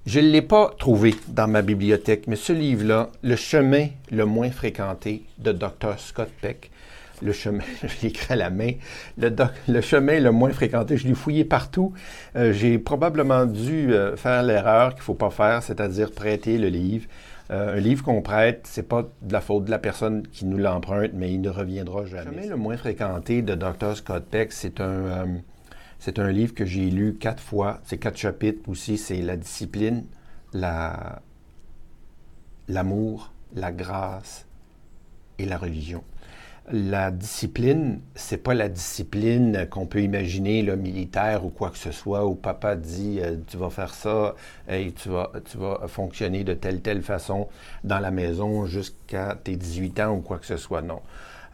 Je 0.05 0.19
ne 0.19 0.27
l'ai 0.27 0.41
pas 0.41 0.73
trouvé 0.77 1.15
dans 1.29 1.47
ma 1.47 1.61
bibliothèque, 1.61 2.27
mais 2.27 2.35
ce 2.35 2.51
livre-là, 2.51 3.09
Le 3.21 3.37
chemin 3.37 3.87
le 4.11 4.25
moins 4.25 4.51
fréquenté 4.51 5.23
de 5.37 5.53
Dr. 5.53 5.97
Scott 5.97 6.27
Peck, 6.41 6.71
le 7.21 7.31
chemin, 7.31 7.63
je 7.83 8.01
l'ai 8.01 8.09
écrit 8.09 8.33
à 8.33 8.35
la 8.35 8.49
main, 8.49 8.71
le, 9.17 9.81
chemin 9.81 10.19
le 10.19 10.31
moins 10.31 10.51
fréquenté, 10.51 10.97
je 10.97 11.07
l'ai 11.07 11.13
fouillé 11.13 11.45
partout. 11.45 11.93
Euh, 12.35 12.51
j'ai 12.51 12.79
probablement 12.79 13.45
dû 13.45 13.93
euh, 13.93 14.17
faire 14.17 14.43
l'erreur 14.43 14.89
qu'il 14.89 14.99
ne 14.99 15.03
faut 15.03 15.13
pas 15.13 15.29
faire, 15.29 15.63
c'est-à-dire 15.63 16.11
prêter 16.11 16.57
le 16.57 16.67
livre. 16.67 17.05
Euh, 17.51 17.77
un 17.77 17.79
livre 17.79 18.03
qu'on 18.03 18.21
prête, 18.21 18.67
c'est 18.69 18.89
pas 18.89 19.07
de 19.21 19.31
la 19.31 19.39
faute 19.39 19.63
de 19.63 19.71
la 19.71 19.79
personne 19.79 20.27
qui 20.27 20.43
nous 20.43 20.57
l'emprunte, 20.57 21.11
mais 21.13 21.31
il 21.31 21.39
ne 21.39 21.49
reviendra 21.49 22.03
jamais. 22.05 22.25
Le 22.25 22.41
chemin 22.41 22.49
le 22.49 22.57
moins 22.57 22.75
fréquenté 22.75 23.41
de 23.41 23.55
Dr. 23.55 23.95
Scott 23.95 24.25
Peck, 24.29 24.51
c'est 24.51 24.81
un 24.81 25.27
c'est 26.03 26.19
un 26.19 26.33
livre 26.33 26.53
que 26.53 26.65
j'ai 26.65 26.89
lu 26.89 27.15
quatre 27.17 27.41
fois. 27.41 27.79
C'est 27.85 27.97
quatre 27.97 28.17
chapitres 28.17 28.67
aussi. 28.67 28.97
C'est 28.97 29.21
la 29.21 29.37
discipline, 29.37 30.03
la, 30.51 31.21
l'amour, 32.67 33.31
la 33.55 33.71
grâce 33.71 34.45
et 35.39 35.45
la 35.45 35.57
religion. 35.57 36.03
La 36.69 37.09
discipline, 37.09 38.01
c'est 38.15 38.35
pas 38.35 38.53
la 38.53 38.67
discipline 38.67 39.65
qu'on 39.71 39.85
peut 39.85 40.01
imaginer, 40.01 40.61
le 40.61 40.75
militaire 40.75 41.45
ou 41.45 41.49
quoi 41.49 41.69
que 41.69 41.77
ce 41.77 41.93
soit, 41.93 42.25
où 42.25 42.35
papa 42.35 42.75
dit 42.75 43.21
euh, 43.21 43.37
tu 43.47 43.55
vas 43.55 43.69
faire 43.69 43.93
ça 43.93 44.35
et 44.67 44.91
tu 44.91 45.07
vas, 45.07 45.31
tu 45.49 45.57
vas 45.57 45.87
fonctionner 45.87 46.43
de 46.43 46.53
telle 46.53 46.81
telle 46.81 47.01
façon 47.01 47.47
dans 47.85 47.99
la 47.99 48.11
maison 48.11 48.65
jusqu'à 48.65 49.37
tes 49.41 49.55
18 49.55 50.01
ans 50.01 50.15
ou 50.15 50.19
quoi 50.19 50.37
que 50.37 50.47
ce 50.47 50.57
soit. 50.57 50.81
Non. 50.81 50.99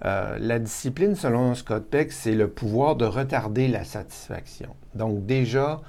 Euh, 0.05 0.37
la 0.39 0.59
discipline, 0.59 1.15
selon 1.15 1.55
Scott 1.55 1.85
Peck, 1.89 2.11
c'est 2.11 2.35
le 2.35 2.47
pouvoir 2.47 2.95
de 2.95 3.05
retarder 3.05 3.67
la 3.67 3.83
satisfaction. 3.83 4.75
Donc 4.95 5.25
déjà, 5.25 5.81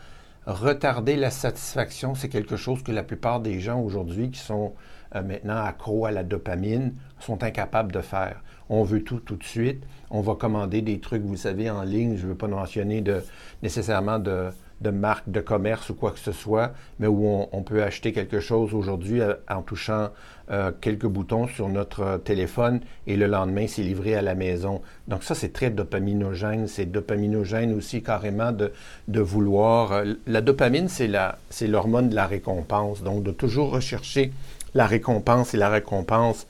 retarder 0.46 1.16
la 1.16 1.30
satisfaction, 1.30 2.14
c'est 2.14 2.28
quelque 2.28 2.56
chose 2.56 2.82
que 2.82 2.92
la 2.92 3.02
plupart 3.02 3.40
des 3.40 3.60
gens 3.60 3.80
aujourd'hui 3.80 4.30
qui 4.30 4.40
sont 4.40 4.74
euh, 5.14 5.22
maintenant 5.22 5.56
accros 5.56 6.06
à 6.06 6.10
la 6.10 6.24
dopamine 6.24 6.94
sont 7.18 7.42
incapables 7.42 7.92
de 7.92 8.00
faire. 8.00 8.42
On 8.68 8.82
veut 8.82 9.02
tout 9.02 9.20
tout 9.20 9.36
de 9.36 9.44
suite. 9.44 9.84
On 10.10 10.20
va 10.20 10.34
commander 10.34 10.82
des 10.82 11.00
trucs, 11.00 11.22
vous 11.22 11.36
savez, 11.36 11.70
en 11.70 11.82
ligne. 11.82 12.16
Je 12.16 12.24
ne 12.24 12.30
veux 12.30 12.36
pas 12.36 12.48
mentionner 12.48 13.00
de, 13.00 13.22
nécessairement 13.62 14.18
de, 14.18 14.50
de 14.80 14.90
marque 14.90 15.28
de 15.30 15.40
commerce 15.40 15.90
ou 15.90 15.94
quoi 15.94 16.10
que 16.12 16.18
ce 16.18 16.32
soit, 16.32 16.72
mais 16.98 17.06
où 17.06 17.46
on, 17.52 17.62
peut 17.62 17.82
acheter 17.82 18.12
quelque 18.12 18.40
chose 18.40 18.74
aujourd'hui 18.74 19.20
euh, 19.20 19.34
en 19.48 19.62
touchant 19.62 20.08
euh, 20.50 20.72
quelques 20.80 21.06
boutons 21.06 21.46
sur 21.46 21.68
notre 21.68 22.20
téléphone 22.24 22.80
et 23.06 23.16
le 23.16 23.26
lendemain, 23.26 23.66
c'est 23.68 23.82
livré 23.82 24.14
à 24.14 24.22
la 24.22 24.34
maison. 24.34 24.80
Donc 25.06 25.22
ça, 25.22 25.34
c'est 25.34 25.52
très 25.52 25.70
dopaminogène. 25.70 26.66
C'est 26.66 26.86
dopaminogène 26.86 27.74
aussi 27.74 28.02
carrément 28.02 28.52
de, 28.52 28.72
de 29.08 29.20
vouloir... 29.20 29.92
Euh, 29.92 30.14
la 30.26 30.40
dopamine, 30.40 30.88
c'est 30.88 31.66
l'hormone 31.66 32.08
de 32.08 32.14
la 32.14 32.26
récompense. 32.26 33.02
Donc 33.02 33.22
de 33.22 33.30
toujours 33.30 33.70
rechercher 33.70 34.32
la 34.74 34.86
récompense 34.86 35.52
et 35.54 35.56
la 35.56 35.68
récompense 35.68 36.46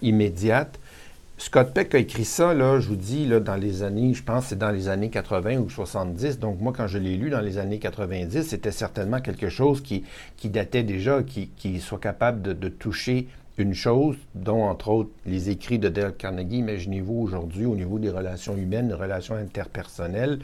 immédiate. 0.00 0.78
Scott 1.40 1.72
Peck 1.72 1.94
a 1.94 1.98
écrit 1.98 2.24
ça, 2.24 2.52
là, 2.52 2.80
je 2.80 2.88
vous 2.88 2.96
dis, 2.96 3.24
là, 3.24 3.38
dans 3.38 3.54
les 3.54 3.84
années, 3.84 4.12
je 4.12 4.24
pense 4.24 4.42
que 4.44 4.48
c'est 4.50 4.58
dans 4.58 4.72
les 4.72 4.88
années 4.88 5.08
80 5.08 5.58
ou 5.58 5.70
70. 5.70 6.40
Donc, 6.40 6.60
moi, 6.60 6.72
quand 6.76 6.88
je 6.88 6.98
l'ai 6.98 7.16
lu 7.16 7.30
dans 7.30 7.40
les 7.40 7.58
années 7.58 7.78
90, 7.78 8.42
c'était 8.42 8.72
certainement 8.72 9.20
quelque 9.20 9.48
chose 9.48 9.80
qui, 9.80 10.04
qui 10.36 10.48
datait 10.48 10.82
déjà, 10.82 11.22
qui, 11.22 11.50
qui 11.56 11.78
soit 11.78 12.00
capable 12.00 12.42
de, 12.42 12.52
de 12.52 12.68
toucher 12.68 13.28
une 13.58 13.74
chose, 13.74 14.16
dont 14.34 14.62
entre 14.64 14.88
autres 14.88 15.10
les 15.26 15.50
écrits 15.50 15.78
de 15.78 15.88
Dale 15.88 16.14
Carnegie, 16.14 16.58
imaginez-vous 16.58 17.14
aujourd'hui 17.14 17.66
au 17.66 17.74
niveau 17.74 17.98
des 17.98 18.08
relations 18.08 18.56
humaines, 18.56 18.88
des 18.88 18.94
relations 18.94 19.34
interpersonnelles, 19.34 20.38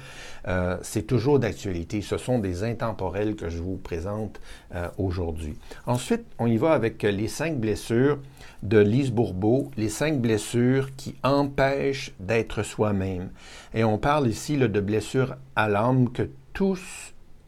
euh, 0.48 0.76
c'est 0.82 1.06
toujours 1.06 1.38
d'actualité. 1.38 2.02
Ce 2.02 2.18
sont 2.18 2.40
des 2.40 2.64
intemporels 2.64 3.36
que 3.36 3.48
je 3.48 3.58
vous 3.58 3.76
présente 3.76 4.40
euh, 4.74 4.88
aujourd'hui. 4.98 5.56
Ensuite, 5.86 6.24
on 6.38 6.46
y 6.46 6.56
va 6.56 6.72
avec 6.72 7.02
les 7.02 7.28
cinq 7.28 7.56
blessures 7.58 8.18
de 8.64 8.78
Lise 8.78 9.12
Bourbeau, 9.12 9.70
les 9.76 9.88
cinq 9.88 10.20
blessures 10.20 10.96
qui 10.96 11.14
empêchent 11.22 12.12
d'être 12.18 12.62
soi-même. 12.62 13.30
Et 13.74 13.84
on 13.84 13.98
parle 13.98 14.28
ici 14.28 14.56
de 14.56 14.80
blessures 14.80 15.36
à 15.54 15.68
l'âme 15.68 16.10
que 16.10 16.28
tous, 16.54 16.80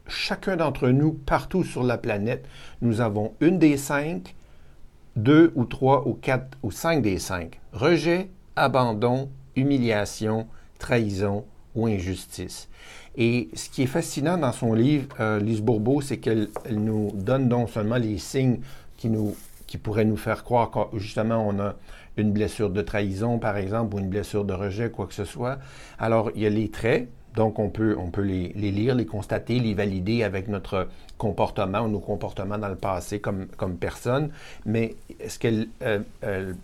chacun 0.07 0.55
d'entre 0.55 0.89
nous, 0.89 1.13
partout 1.13 1.63
sur 1.63 1.83
la 1.83 1.97
planète, 1.97 2.45
nous 2.81 3.01
avons 3.01 3.33
une 3.41 3.59
des 3.59 3.77
cinq 3.77 4.35
deux 5.15 5.51
ou 5.55 5.65
trois 5.65 6.07
ou 6.07 6.13
quatre 6.13 6.57
ou 6.61 6.71
cinq 6.71 7.01
des 7.01 7.17
cinq. 7.17 7.59
Rejet, 7.73 8.29
abandon, 8.55 9.29
humiliation, 9.55 10.47
trahison 10.77 11.43
ou 11.75 11.87
injustice. 11.87 12.69
Et 13.15 13.49
ce 13.55 13.69
qui 13.69 13.81
est 13.81 13.87
fascinant 13.87 14.37
dans 14.37 14.51
son 14.51 14.75
livre, 14.75 15.07
euh, 15.19 15.39
Lise 15.39 15.61
Bourbeau, 15.61 16.01
c'est 16.01 16.17
qu'elle 16.17 16.49
nous 16.71 17.11
donne 17.15 17.49
non 17.49 17.65
seulement 17.65 17.97
les 17.97 18.19
signes 18.19 18.59
qui, 18.95 19.09
nous, 19.09 19.35
qui 19.67 19.77
pourraient 19.77 20.05
nous 20.05 20.17
faire 20.17 20.43
croire 20.43 20.71
que 20.71 20.97
justement 20.97 21.45
on 21.47 21.59
a 21.59 21.75
une 22.17 22.31
blessure 22.31 22.71
de 22.71 22.81
trahison, 22.81 23.37
par 23.37 23.57
exemple, 23.57 23.95
ou 23.95 23.99
une 23.99 24.09
blessure 24.09 24.43
de 24.43 24.53
rejet, 24.53 24.89
quoi 24.89 25.05
que 25.05 25.13
ce 25.13 25.25
soit. 25.25 25.59
Alors, 25.99 26.31
il 26.33 26.41
y 26.41 26.45
a 26.47 26.49
les 26.49 26.69
traits, 26.69 27.09
donc, 27.37 27.59
on 27.59 27.69
peut, 27.69 27.95
on 27.99 28.09
peut 28.09 28.23
les, 28.23 28.47
lire, 28.49 28.95
les 28.95 29.05
constater, 29.05 29.59
les 29.59 29.75
valider 29.75 30.23
avec 30.23 30.47
notre 30.47 30.87
comportement 31.19 31.81
ou 31.81 31.87
nos 31.87 31.99
comportements 31.99 32.57
dans 32.57 32.67
le 32.67 32.75
passé 32.75 33.19
comme, 33.19 33.45
comme 33.57 33.77
personne. 33.77 34.31
Mais 34.65 34.95
ce 35.27 35.37
qu'elle 35.37 35.67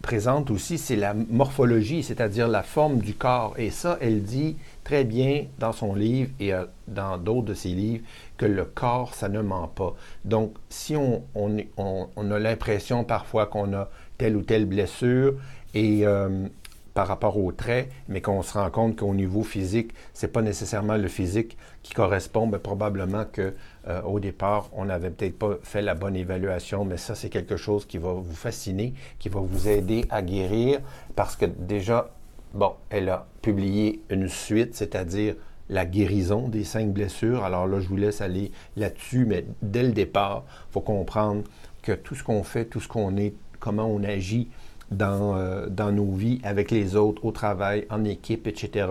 présente 0.02 0.50
aussi, 0.50 0.80
c'est 0.80 0.96
la 0.96 1.14
morphologie, 1.14 2.02
c'est-à-dire 2.02 2.48
la 2.48 2.64
forme 2.64 2.98
du 2.98 3.14
corps. 3.14 3.54
Et 3.60 3.70
ça, 3.70 4.00
elle 4.02 4.24
dit 4.24 4.58
très 4.84 5.04
bien 5.04 5.46
dans 5.60 5.74
son 5.74 5.94
livre 5.94 6.32
et 6.40 6.54
euh, 6.54 6.66
dans 6.88 7.18
d'autres 7.18 7.48
de 7.48 7.54
ses 7.54 7.70
livres 7.70 8.04
le 8.46 8.66
corps, 8.66 9.14
ça 9.14 9.30
ne 9.30 9.42
ment 9.42 9.68
pas. 9.68 9.96
Donc, 10.26 10.56
si 10.70 10.96
on, 10.96 11.24
on, 11.36 12.32
a 12.32 12.40
l'impression 12.40 13.04
parfois 13.04 13.46
qu'on 13.46 13.74
a 13.74 13.90
telle 14.18 14.36
ou 14.36 14.42
telle 14.42 14.66
blessure 14.66 15.36
et 15.74 16.06
euh, 16.06 16.48
par 16.94 17.08
rapport 17.08 17.38
aux 17.38 17.52
traits, 17.52 17.90
mais 18.08 18.22
qu'on 18.22 18.44
se 18.44 18.54
rend 18.54 18.70
compte 18.70 18.98
qu'au 18.98 19.14
niveau 19.14 19.44
physique, 19.44 19.94
c'est 20.14 20.28
pas 20.28 20.42
nécessairement 20.42 20.98
le 20.98 21.08
physique 21.08 21.58
qui 21.82 21.94
correspond, 21.94 22.46
mais 22.46 22.60
probablement 22.60 23.26
que 23.26 23.54
euh, 23.88 24.02
au 24.04 24.20
départ, 24.20 24.70
on 24.74 24.86
n'avait 24.86 25.10
peut-être 25.10 25.38
pas 25.38 25.58
fait 25.64 25.82
la 25.82 25.96
bonne 25.96 26.16
évaluation, 26.16 26.86
mais 26.86 26.98
ça, 26.98 27.16
c'est 27.16 27.30
quelque 27.30 27.58
chose 27.58 27.86
qui 27.86 27.98
va 27.98 28.14
vous 28.14 28.36
fasciner, 28.36 28.94
qui 29.20 29.30
va 29.30 29.40
vous 29.40 29.68
aider 29.68 30.06
à 30.10 30.22
guérir, 30.22 30.82
parce 31.16 31.36
que 31.36 31.46
déjà, 31.46 32.12
bon, 32.54 32.74
elle 32.90 33.10
a 33.10 33.26
publié 33.42 34.02
une 34.10 34.28
suite, 34.28 34.76
c'est-à-dire 34.76 35.36
la 35.70 35.86
guérison 35.86 36.48
des 36.48 36.64
cinq 36.64 36.92
blessures. 36.92 37.44
Alors 37.44 37.68
là, 37.68 37.80
je 37.80 37.88
vous 37.88 37.98
laisse 37.98 38.22
aller 38.22 38.52
là-dessus, 38.76 39.26
mais 39.26 39.46
dès 39.62 39.84
le 39.84 39.92
départ, 39.92 40.44
il 40.70 40.74
faut 40.74 40.82
comprendre 40.82 41.44
que 41.82 41.92
tout 41.92 42.16
ce 42.16 42.24
qu'on 42.24 42.44
fait, 42.44 42.66
tout 42.66 42.80
ce 42.80 42.88
qu'on 42.88 43.18
est, 43.18 43.34
comment 43.60 43.86
on 43.86 44.04
agit, 44.04 44.50
dans, 44.92 45.36
euh, 45.38 45.68
nos 45.92 46.12
vies, 46.12 46.40
avec 46.44 46.72
les 46.72 46.96
autres, 46.96 47.26
au 47.26 47.32
travail, 47.32 47.86
en 47.90 48.04
équipe, 48.04 48.48
etc., 48.48 48.88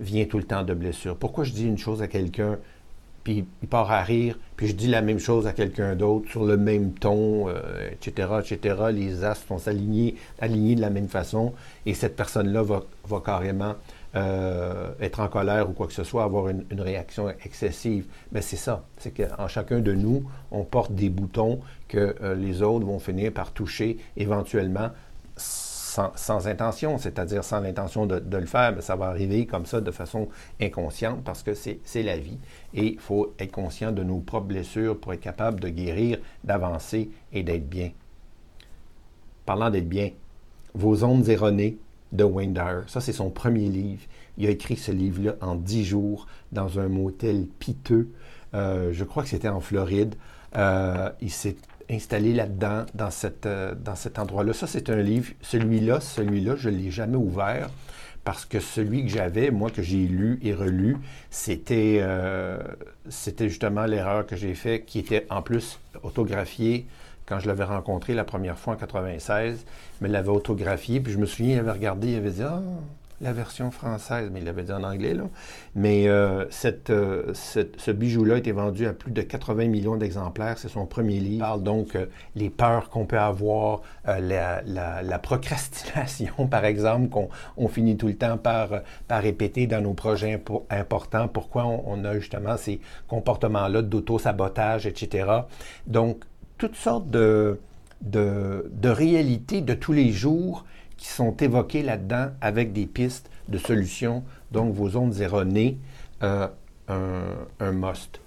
vient 0.00 0.24
tout 0.26 0.38
le 0.38 0.44
temps 0.44 0.62
de 0.62 0.74
blessures. 0.74 1.16
Pourquoi 1.16 1.44
je 1.44 1.52
dis 1.52 1.66
une 1.66 1.78
chose 1.78 2.02
à 2.02 2.08
quelqu'un, 2.08 2.58
puis 3.24 3.44
il 3.62 3.68
part 3.68 3.90
à 3.90 4.02
rire, 4.02 4.38
puis 4.56 4.68
je 4.68 4.74
dis 4.74 4.86
la 4.86 5.02
même 5.02 5.18
chose 5.18 5.46
à 5.46 5.52
quelqu'un 5.52 5.96
d'autre 5.96 6.30
sur 6.30 6.44
le 6.44 6.56
même 6.56 6.92
ton, 6.92 7.48
etc., 7.90 8.28
euh, 8.30 8.40
etc. 8.40 8.76
Les 8.92 9.24
astres 9.24 9.46
sont 9.48 9.68
alignés, 9.68 10.14
alignés 10.40 10.76
de 10.76 10.80
la 10.80 10.90
même 10.90 11.08
façon, 11.08 11.52
et 11.86 11.94
cette 11.94 12.16
personne-là 12.16 12.62
va, 12.62 12.82
va 13.06 13.20
carrément 13.24 13.74
euh, 14.18 14.92
être 15.00 15.20
en 15.20 15.28
colère 15.28 15.68
ou 15.70 15.72
quoi 15.72 15.86
que 15.86 15.92
ce 15.92 16.04
soit, 16.04 16.24
avoir 16.24 16.48
une, 16.48 16.64
une 16.70 16.80
réaction 16.80 17.28
excessive. 17.44 18.06
Mais 18.32 18.42
c'est 18.42 18.56
ça, 18.56 18.84
c'est 18.98 19.10
qu'en 19.10 19.48
chacun 19.48 19.80
de 19.80 19.92
nous, 19.92 20.24
on 20.50 20.64
porte 20.64 20.92
des 20.92 21.10
boutons 21.10 21.60
que 21.88 22.14
les 22.36 22.62
autres 22.62 22.84
vont 22.84 22.98
finir 22.98 23.32
par 23.32 23.52
toucher 23.52 23.96
éventuellement 24.16 24.90
sans, 26.14 26.46
intention, 26.46 26.98
c'est-à-dire 26.98 27.44
sans 27.44 27.60
l'intention 27.60 28.06
de, 28.06 28.36
le 28.36 28.46
faire, 28.46 28.74
mais 28.74 28.82
ça 28.82 28.96
va 28.96 29.06
arriver 29.06 29.46
comme 29.46 29.66
ça 29.66 29.80
de 29.80 29.90
façon 29.90 30.28
inconsciente 30.60 31.22
parce 31.24 31.42
que 31.42 31.54
c'est 31.54 32.02
la 32.02 32.16
vie. 32.16 32.38
Et 32.74 32.92
il 32.92 32.98
faut 32.98 33.34
être 33.38 33.52
conscient 33.52 33.92
de 33.92 34.02
nos 34.02 34.18
propres 34.18 34.46
blessures 34.46 34.98
pour 34.98 35.12
être 35.12 35.20
capable 35.20 35.60
de 35.60 35.68
guérir, 35.68 36.18
d'avancer 36.44 37.10
et 37.32 37.42
d'être 37.42 37.68
bien. 37.68 37.90
Parlant 39.44 39.70
d'être 39.70 39.88
bien, 39.88 40.10
Vos 40.74 41.02
ondes 41.02 41.28
erronées 41.28 41.78
de 42.12 42.24
Wayne 42.24 42.54
Dyer, 42.54 42.82
ça 42.86 43.00
c'est 43.00 43.12
son 43.12 43.30
premier 43.30 43.68
livre. 43.68 44.02
Il 44.38 44.46
a 44.46 44.50
écrit 44.50 44.76
ce 44.76 44.92
livre-là 44.92 45.34
en 45.40 45.56
dix 45.56 45.84
jours 45.84 46.26
dans 46.52 46.78
un 46.78 46.88
motel 46.88 47.46
piteux. 47.58 48.08
Euh, 48.54 48.90
je 48.92 49.04
crois 49.04 49.24
que 49.24 49.28
c'était 49.28 49.48
en 49.48 49.60
Floride. 49.60 50.14
Euh, 50.56 51.10
il 51.20 51.30
s'est 51.30 51.56
installé 51.90 52.32
là-dedans, 52.32 52.86
dans, 52.94 53.10
cette, 53.10 53.46
euh, 53.46 53.74
dans 53.74 53.96
cet 53.96 54.18
endroit-là. 54.18 54.52
Ça, 54.52 54.66
c'est 54.66 54.90
un 54.90 55.02
livre. 55.02 55.32
Celui-là, 55.42 56.00
celui-là, 56.00 56.54
je 56.56 56.68
ne 56.68 56.76
l'ai 56.76 56.90
jamais 56.90 57.16
ouvert 57.16 57.68
parce 58.24 58.44
que 58.44 58.60
celui 58.60 59.02
que 59.04 59.08
j'avais, 59.08 59.50
moi, 59.50 59.70
que 59.70 59.82
j'ai 59.82 60.06
lu 60.06 60.38
et 60.42 60.54
relu, 60.54 60.98
c'était, 61.30 62.06
c'était 63.08 63.48
justement 63.48 63.86
l'erreur 63.86 64.26
que 64.26 64.36
j'ai 64.36 64.54
faite, 64.54 64.84
qui 64.84 64.98
était 64.98 65.26
en 65.30 65.40
plus 65.40 65.80
autographié 66.02 66.86
quand 67.28 67.38
je 67.38 67.46
l'avais 67.46 67.64
rencontré 67.64 68.14
la 68.14 68.24
première 68.24 68.58
fois 68.58 68.74
en 68.74 68.76
96, 68.76 69.66
mais 70.00 70.08
l'avait 70.08 70.30
autographié, 70.30 71.00
puis 71.00 71.12
je 71.12 71.18
me 71.18 71.26
souviens, 71.26 71.56
il 71.56 71.58
avait 71.58 71.72
regardé, 71.72 72.12
il 72.12 72.16
avait 72.16 72.30
dit 72.30 72.42
Ah, 72.42 72.62
la 73.20 73.32
version 73.32 73.70
française, 73.70 74.30
mais 74.32 74.38
il 74.38 74.44
l'avait 74.44 74.62
dit 74.62 74.72
en 74.72 74.84
anglais. 74.84 75.12
Là. 75.12 75.24
Mais 75.74 76.08
euh, 76.08 76.44
euh, 76.90 77.30
cette, 77.34 77.80
ce 77.80 77.90
bijou-là 77.90 78.36
a 78.36 78.38
été 78.38 78.52
vendu 78.52 78.86
à 78.86 78.92
plus 78.92 79.10
de 79.10 79.22
80 79.22 79.66
millions 79.66 79.96
d'exemplaires. 79.96 80.56
C'est 80.58 80.68
son 80.68 80.86
premier 80.86 81.18
livre. 81.18 81.34
Il 81.34 81.38
parle 81.38 81.62
donc 81.62 81.96
euh, 81.96 82.06
les 82.36 82.48
peurs 82.48 82.90
qu'on 82.90 83.06
peut 83.06 83.18
avoir, 83.18 83.82
la, 84.06 84.62
la, 84.62 85.18
procrastination, 85.18 86.46
par 86.50 86.64
exemple, 86.64 87.08
qu'on 87.08 87.28
on 87.56 87.68
finit 87.68 87.96
tout 87.96 88.06
le 88.06 88.16
temps 88.16 88.38
par, 88.38 88.68
par 89.08 89.22
répéter 89.22 89.66
dans 89.66 89.80
nos 89.80 89.94
projets 89.94 90.40
importants. 90.70 91.28
Pourquoi 91.28 91.66
on, 91.66 92.04
a 92.04 92.14
justement 92.18 92.56
ces 92.56 92.80
comportements-là 93.08 93.82
d'auto-sabotage, 93.82 94.86
etc. 94.86 95.26
Donc, 95.86 96.24
toutes 96.58 96.76
sortes 96.76 97.08
de, 97.08 97.60
de, 98.02 98.70
de 98.72 98.88
réalités 98.88 99.60
de 99.60 99.74
tous 99.74 99.92
les 99.92 100.10
jours 100.10 100.64
qui 100.96 101.06
sont 101.06 101.36
évoqués 101.36 101.82
là-dedans 101.82 102.30
avec 102.40 102.72
des 102.72 102.86
pistes 102.86 103.30
de 103.48 103.56
solutions. 103.56 104.24
Donc, 104.50 104.74
vos 104.74 104.96
ondes 104.96 105.20
erronées, 105.20 105.78
euh, 106.22 106.48
un, 106.88 107.72
must. 107.72 108.20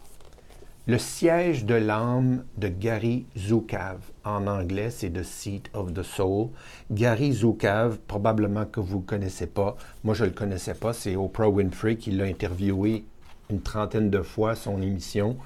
Le 0.88 0.98
siège 0.98 1.66
de 1.66 1.76
l'âme 1.76 2.44
de 2.58 2.68
Gary 2.68 3.26
Zukav. 3.38 4.00
En 4.24 4.48
anglais, 4.48 4.90
c'est 4.90 5.12
The 5.12 5.24
Seat 5.24 5.70
of 5.74 5.94
the 5.94 6.04
Soul. 6.04 6.50
Gary 6.90 7.34
Zukav, 7.34 7.98
probablement 8.08 8.66
que 8.66 8.80
vous 8.80 9.00
ne 9.00 9.04
connaissez 9.04 9.48
pas. 9.48 9.76
Moi, 10.04 10.16
je 10.16 10.24
ne 10.24 10.30
le 10.30 10.36
connaissais 10.36 10.74
pas. 10.74 10.94
C'est 10.94 11.16
Oprah 11.16 11.50
Winfrey 11.50 11.98
qui 11.98 12.12
l'a 12.12 12.26
interviewé 12.26 13.04
une 13.50 13.62
trentaine 13.62 14.10
de 14.10 14.22
fois, 14.22 14.56
son 14.56 14.82
émission. 14.82 15.38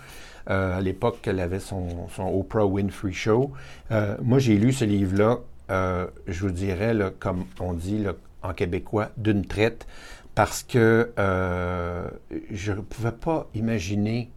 Euh, 0.49 0.77
à 0.77 0.81
l'époque 0.81 1.21
qu'elle 1.23 1.39
avait 1.39 1.59
son, 1.59 2.07
son, 2.09 2.27
Oprah 2.27 2.67
Winfrey 2.67 3.11
Show. 3.11 3.51
Euh, 3.91 4.15
moi, 4.21 4.37
j'ai 4.37 4.57
lu 4.57 4.73
ce 4.73 4.85
livre-là 4.85 5.39
euh, 5.71 6.05
je 6.27 6.41
vous 6.41 6.51
dirais, 6.51 6.95
comme 7.19 7.45
on 7.59 7.73
dit 7.73 8.05
en 8.43 8.53
québécois, 8.53 9.09
d'une 9.17 9.43
traite, 9.43 9.87
parce 10.35 10.61
que 10.61 11.11
je 11.17 12.71
ne 12.71 12.81
pouvais 12.81 13.11
pas 13.11 13.49
imaginer 13.55 14.29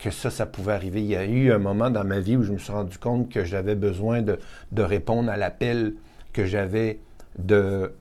que 0.00 0.10
ça, 0.10 0.30
ça 0.30 0.46
pouvait 0.46 0.72
arriver. 0.72 1.00
Il 1.00 1.06
y 1.06 1.14
a 1.14 1.24
eu 1.24 1.52
un 1.52 1.58
moment 1.58 1.90
dans 1.90 2.02
ma 2.02 2.18
vie 2.18 2.36
où 2.36 2.42
je 2.42 2.52
me 2.52 2.58
suis 2.58 2.72
rendu 2.72 2.98
compte 2.98 3.30
que 3.30 3.44
j'avais 3.44 3.76
besoin 3.76 4.20
de, 4.22 4.38
répondre 4.76 5.30
à 5.30 5.36
l'appel 5.36 5.94
que 6.32 6.44
j'avais 6.44 6.98
de, 7.38 7.92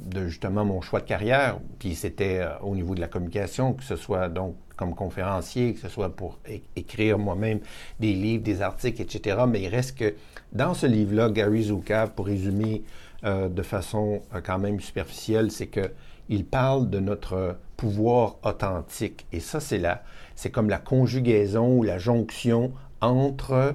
de 0.00 0.26
justement 0.28 0.64
mon 0.64 0.80
choix 0.80 1.00
de 1.00 1.06
carrière. 1.06 1.58
Puis 1.78 1.94
c'était 1.94 2.46
au 2.62 2.74
niveau 2.74 2.94
de 2.94 3.00
la 3.00 3.08
communication, 3.08 3.74
que 3.74 3.84
ce 3.84 3.96
soit 3.96 4.30
donc 4.30 4.56
comme 4.76 4.94
conférencier, 4.94 5.74
que 5.74 5.80
ce 5.80 5.88
soit 5.88 6.14
pour 6.14 6.38
écrire 6.76 7.18
moi-même 7.18 7.60
des 8.00 8.14
livres, 8.14 8.42
des 8.42 8.62
articles, 8.62 9.02
etc. 9.02 9.38
Mais 9.48 9.62
il 9.62 9.68
reste 9.68 9.98
que 9.98 10.14
dans 10.52 10.74
ce 10.74 10.86
livre-là, 10.86 11.30
Gary 11.30 11.64
Zukav, 11.64 12.12
pour 12.12 12.26
résumer 12.26 12.82
euh, 13.24 13.48
de 13.48 13.62
façon 13.62 14.22
euh, 14.34 14.40
quand 14.44 14.58
même 14.58 14.80
superficielle, 14.80 15.50
c'est 15.50 15.68
que 15.68 15.92
il 16.28 16.44
parle 16.44 16.88
de 16.88 16.98
notre 16.98 17.56
pouvoir 17.76 18.36
authentique. 18.42 19.26
Et 19.32 19.40
ça, 19.40 19.60
c'est 19.60 19.78
la, 19.78 20.02
c'est 20.34 20.50
comme 20.50 20.68
la 20.68 20.78
conjugaison 20.78 21.78
ou 21.78 21.82
la 21.82 21.98
jonction 21.98 22.72
entre 23.00 23.74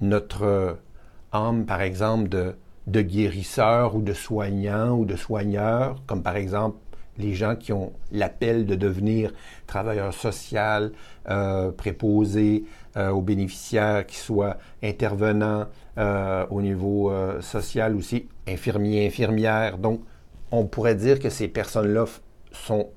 notre 0.00 0.78
âme, 1.32 1.66
par 1.66 1.80
exemple, 1.80 2.28
de, 2.28 3.02
guérisseurs 3.02 3.96
ou 3.96 4.02
de 4.02 4.12
soignants 4.12 4.92
ou 4.92 5.04
de 5.04 5.16
soigneurs, 5.16 5.96
comme 6.06 6.22
par 6.22 6.36
exemple 6.36 6.78
les 7.18 7.34
gens 7.34 7.56
qui 7.56 7.72
ont 7.72 7.92
l'appel 8.12 8.66
de 8.66 8.74
devenir 8.74 9.32
travailleurs 9.66 10.14
sociaux, 10.14 10.90
euh, 11.28 11.70
préposés 11.72 12.64
euh, 12.96 13.10
aux 13.10 13.22
bénéficiaires, 13.22 14.06
qui 14.06 14.16
soient 14.16 14.58
intervenants 14.82 15.66
euh, 15.98 16.46
au 16.50 16.62
niveau 16.62 17.12
social 17.40 17.96
aussi, 17.96 18.28
infirmiers, 18.46 19.06
infirmières. 19.06 19.78
Donc, 19.78 20.02
on 20.50 20.66
pourrait 20.66 20.94
dire 20.94 21.18
que 21.18 21.30
ces 21.30 21.48
personnes-là 21.48 22.04
sont, 22.52 22.88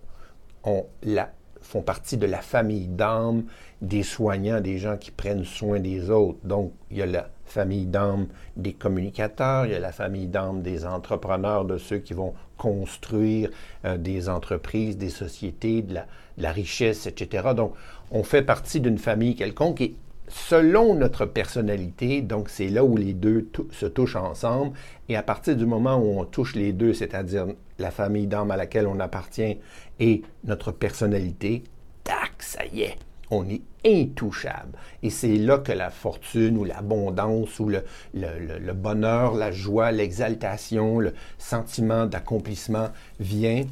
font 1.62 1.82
partie 1.82 2.18
de 2.18 2.25
la 2.25 2.42
famille 2.42 2.88
d'âme 2.88 3.44
des 3.82 4.04
soignants, 4.04 4.62
des 4.62 4.78
gens 4.78 4.98
qui 4.98 5.12
prennent 5.12 5.46
soin 5.46 5.80
des 5.80 6.10
autres. 6.10 6.39
Donc, 6.44 6.74
il 6.92 6.98
y 6.98 7.01
a 7.01 7.06
la 7.06 7.30
famille 7.46 7.86
d'âme 7.86 8.28
des 8.58 8.74
communicateurs, 8.74 9.66
il 9.66 9.72
y 9.72 9.75
a 9.75 9.80
la 9.80 9.92
famille 9.92 10.28
d'âme 10.28 10.62
des 10.62 10.86
entrepreneurs, 10.86 11.66
de 11.66 11.78
ceux 11.78 11.98
qui 11.98 12.13
vont 12.13 12.34
construire 12.58 13.50
euh, 13.86 13.98
des 13.98 14.30
entreprises, 14.30 14.98
des 14.98 15.10
sociétés, 15.10 15.82
de 15.82 15.96
la, 16.38 16.51
richesse, 16.51 17.08
etc. 17.08 17.50
Donc, 17.56 17.74
on 18.12 18.24
fait 18.24 18.42
partie 18.42 18.80
d'une 18.80 18.98
famille 18.98 19.36
quelconque 19.36 19.82
selon 20.29 20.95
notre 20.95 21.25
personnalité, 21.25 22.21
donc 22.21 22.50
c'est 22.50 22.69
là 22.69 22.83
où 22.83 22.95
les 22.95 23.13
deux 23.13 23.50
se 23.71 23.86
touchent 23.86 24.15
ensemble. 24.15 24.77
Et 25.09 25.15
à 25.15 25.24
partir 25.24 25.55
du 25.55 25.65
moment 25.65 25.98
où 25.98 26.19
on 26.19 26.25
touche 26.25 26.55
les 26.55 26.71
deux, 26.71 26.93
c'est-à-dire 26.93 27.48
la 27.79 27.91
famille 27.91 28.27
d'âme 28.27 28.51
à 28.51 28.57
laquelle 28.57 28.88
on 28.88 29.00
appartient 29.00 29.57
et 30.00 30.21
notre 30.43 30.71
personnalité, 30.71 31.63
tac, 32.03 32.31
ça 32.39 32.65
y 32.65 32.81
est, 32.81 32.98
on 33.31 33.48
est 33.50 33.62
intouchable. 33.86 34.77
Et 35.03 35.09
c'est 35.09 35.36
là 35.36 35.57
que 35.57 35.71
la 35.71 35.89
fortune 35.89 36.57
ou 36.57 36.63
l'abondance 36.63 37.59
ou 37.59 37.69
le, 37.69 38.74
bonheur, 38.74 39.36
la 39.36 39.51
joie, 39.51 39.91
l'exaltation, 39.91 41.00
le 41.00 41.13
sentiment 41.38 42.05
d'accomplissement 42.05 42.89
vient. 43.19 43.63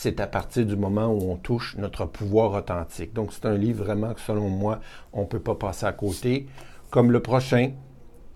C'est 0.00 0.20
à 0.20 0.28
partir 0.28 0.64
du 0.64 0.76
moment 0.76 1.08
où 1.08 1.28
on 1.28 1.34
touche 1.34 1.74
notre 1.76 2.04
pouvoir 2.06 2.52
authentique. 2.52 3.14
Donc 3.14 3.32
c'est 3.32 3.46
un 3.46 3.56
livre 3.56 3.82
vraiment 3.82 4.14
que 4.14 4.20
selon 4.20 4.48
moi, 4.48 4.78
on 5.12 5.22
ne 5.22 5.26
peut 5.26 5.40
pas 5.40 5.56
passer 5.56 5.86
à 5.86 5.92
côté. 5.92 6.46
Comme 6.90 7.10
le 7.10 7.18
prochain, 7.18 7.72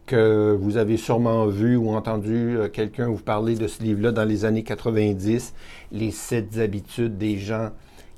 que 0.06 0.58
vous 0.60 0.76
avez 0.76 0.96
sûrement 0.96 1.46
vu 1.46 1.76
ou 1.76 1.90
entendu 1.90 2.56
euh, 2.56 2.68
quelqu'un 2.68 3.06
vous 3.06 3.22
parler 3.22 3.54
de 3.54 3.68
ce 3.68 3.80
livre-là 3.80 4.10
dans 4.10 4.24
les 4.24 4.44
années 4.44 4.64
90, 4.64 5.54
Les 5.92 6.10
sept 6.10 6.58
habitudes 6.58 7.16
des 7.16 7.38
gens 7.38 7.70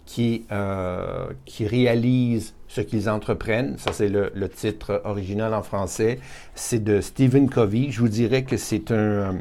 qui, 0.07 0.47
euh, 0.51 1.27
qui 1.45 1.67
réalisent 1.67 2.55
ce 2.69 2.81
qu'ils 2.81 3.11
entreprennent. 3.11 3.77
Ça, 3.77 3.93
c'est 3.93 4.09
le, 4.09 4.49
titre 4.49 5.03
original 5.05 5.53
en 5.53 5.63
français. 5.63 6.19
C'est 6.55 6.83
de 6.83 7.03
Stephen 7.03 7.51
Covey. 7.51 7.91
Je 7.91 8.01
vous 8.01 8.09
dirais 8.09 8.45
que 8.45 8.57
c'est 8.57 8.91
un, 8.91 9.37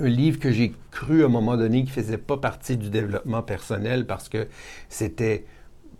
un, 0.00 0.08
livre 0.08 0.38
que 0.38 0.50
j'ai 0.50 0.72
cru 0.90 1.22
à 1.22 1.26
un 1.26 1.28
moment 1.28 1.56
donné 1.56 1.84
qui 1.84 1.90
ne 1.90 2.02
faisait 2.02 2.18
pas 2.18 2.36
partie 2.36 2.76
du 2.76 2.90
développement 2.90 3.42
personnel 3.42 4.06
parce 4.06 4.28
que 4.28 4.48
c'était... 4.88 5.44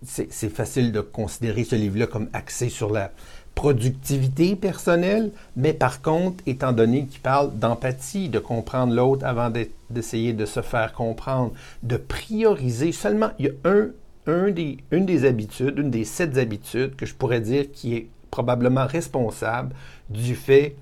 C'est 0.05 0.49
facile 0.49 0.91
de 0.91 0.99
considérer 0.99 1.63
ce 1.63 1.77
livre-là 1.77 2.07
comme 2.07 2.27
axé 2.33 2.67
sur 2.67 2.91
la, 2.91 3.13
productivité 3.55 4.55
personnelle, 4.55 5.31
mais 5.55 5.73
par 5.73 6.01
contre, 6.01 6.43
étant 6.47 6.71
donné 6.71 7.05
qu'il 7.05 7.21
parle 7.21 7.57
d'empathie, 7.57 8.29
de 8.29 8.39
comprendre 8.39 8.93
l'autre 8.93 9.25
avant 9.25 9.51
d'essayer 9.89 10.33
de 10.33 10.45
se 10.45 10.61
faire 10.61 10.93
comprendre, 10.93 11.53
de 11.83 11.97
prioriser 11.97 12.91
seulement, 12.91 13.29
il 13.39 13.45
y 13.45 13.49
a 13.49 13.69
un, 13.69 13.89
un 14.27 14.51
des, 14.51 14.77
une 14.91 15.05
des 15.05 15.25
habitudes, 15.25 15.77
une 15.77 15.91
des 15.91 16.05
sept 16.05 16.37
habitudes 16.37 16.95
que 16.95 17.05
je 17.05 17.13
pourrais 17.13 17.41
dire 17.41 17.71
qui 17.71 17.95
est 17.95 18.07
probablement 18.31 18.87
responsable 18.87 19.75
du 20.09 20.35
fait 20.35 20.75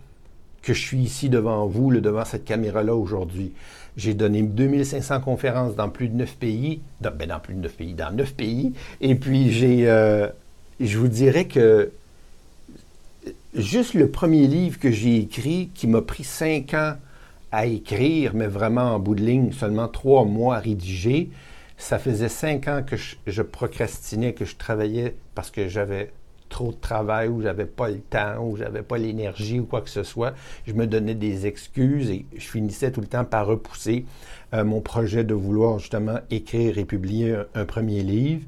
que 0.61 0.73
je 0.73 0.81
suis 0.81 0.99
ici 0.99 1.29
devant 1.29 1.65
vous, 1.65 1.91
devant 1.99 2.25
cette 2.25 2.45
caméra-là 2.45 2.95
aujourd'hui. 2.95 3.53
J'ai 3.97 4.13
donné 4.13 4.41
2500 4.41 5.21
conférences 5.21 5.75
dans 5.75 5.89
plus 5.89 6.07
de 6.07 6.15
neuf 6.15 6.35
pays, 6.35 6.81
dans, 7.01 7.13
ben 7.13 7.27
dans 7.27 7.39
plus 7.39 7.55
de 7.55 7.59
neuf 7.59 7.73
pays, 7.73 7.93
dans 7.93 8.11
neuf 8.11 8.33
pays, 8.33 8.73
et 9.01 9.15
puis 9.15 9.51
j'ai, 9.51 9.89
euh, 9.89 10.27
je 10.79 10.97
vous 10.97 11.09
dirais 11.09 11.45
que 11.45 11.91
juste 13.53 13.93
le 13.93 14.09
premier 14.09 14.47
livre 14.47 14.79
que 14.79 14.91
j'ai 14.91 15.17
écrit, 15.17 15.69
qui 15.73 15.87
m'a 15.87 16.01
pris 16.01 16.23
cinq 16.23 16.73
ans 16.73 16.95
à 17.51 17.65
écrire, 17.65 18.33
mais 18.33 18.47
vraiment 18.47 18.95
en 18.95 18.99
bout 18.99 19.15
de 19.15 19.23
ligne, 19.23 19.51
seulement 19.51 19.87
trois 19.87 20.23
mois 20.23 20.55
à 20.55 20.59
rédiger, 20.59 21.29
ça 21.77 21.99
faisait 21.99 22.29
cinq 22.29 22.67
ans 22.67 22.83
que 22.85 22.95
je, 22.95 23.41
procrastinais, 23.41 24.33
que 24.33 24.45
je 24.45 24.55
travaillais 24.55 25.15
parce 25.35 25.51
que 25.51 25.67
j'avais 25.67 26.11
trop 26.51 26.71
de 26.71 26.77
travail 26.77 27.29
ou 27.29 27.41
j'avais 27.41 27.65
pas 27.65 27.89
le 27.89 27.99
temps 27.99 28.43
ou 28.43 28.57
j'avais 28.57 28.83
pas 28.83 28.97
l'énergie 28.97 29.59
ou 29.59 29.65
quoi 29.65 29.81
que 29.81 29.89
ce 29.89 30.03
soit. 30.03 30.33
Je 30.67 30.73
me 30.73 30.85
donnais 30.85 31.15
des 31.15 31.47
excuses 31.47 32.11
et 32.11 32.25
je 32.35 32.47
finissais 32.47 32.91
tout 32.91 33.01
le 33.01 33.07
temps 33.07 33.25
par 33.25 33.47
repousser 33.47 34.05
euh, 34.53 34.63
mon 34.63 34.81
projet 34.81 35.23
de 35.23 35.33
vouloir 35.33 35.79
justement 35.79 36.19
écrire 36.29 36.77
et 36.77 36.85
publier 36.85 37.35
un, 37.55 37.65
premier 37.65 38.03
livre. 38.03 38.43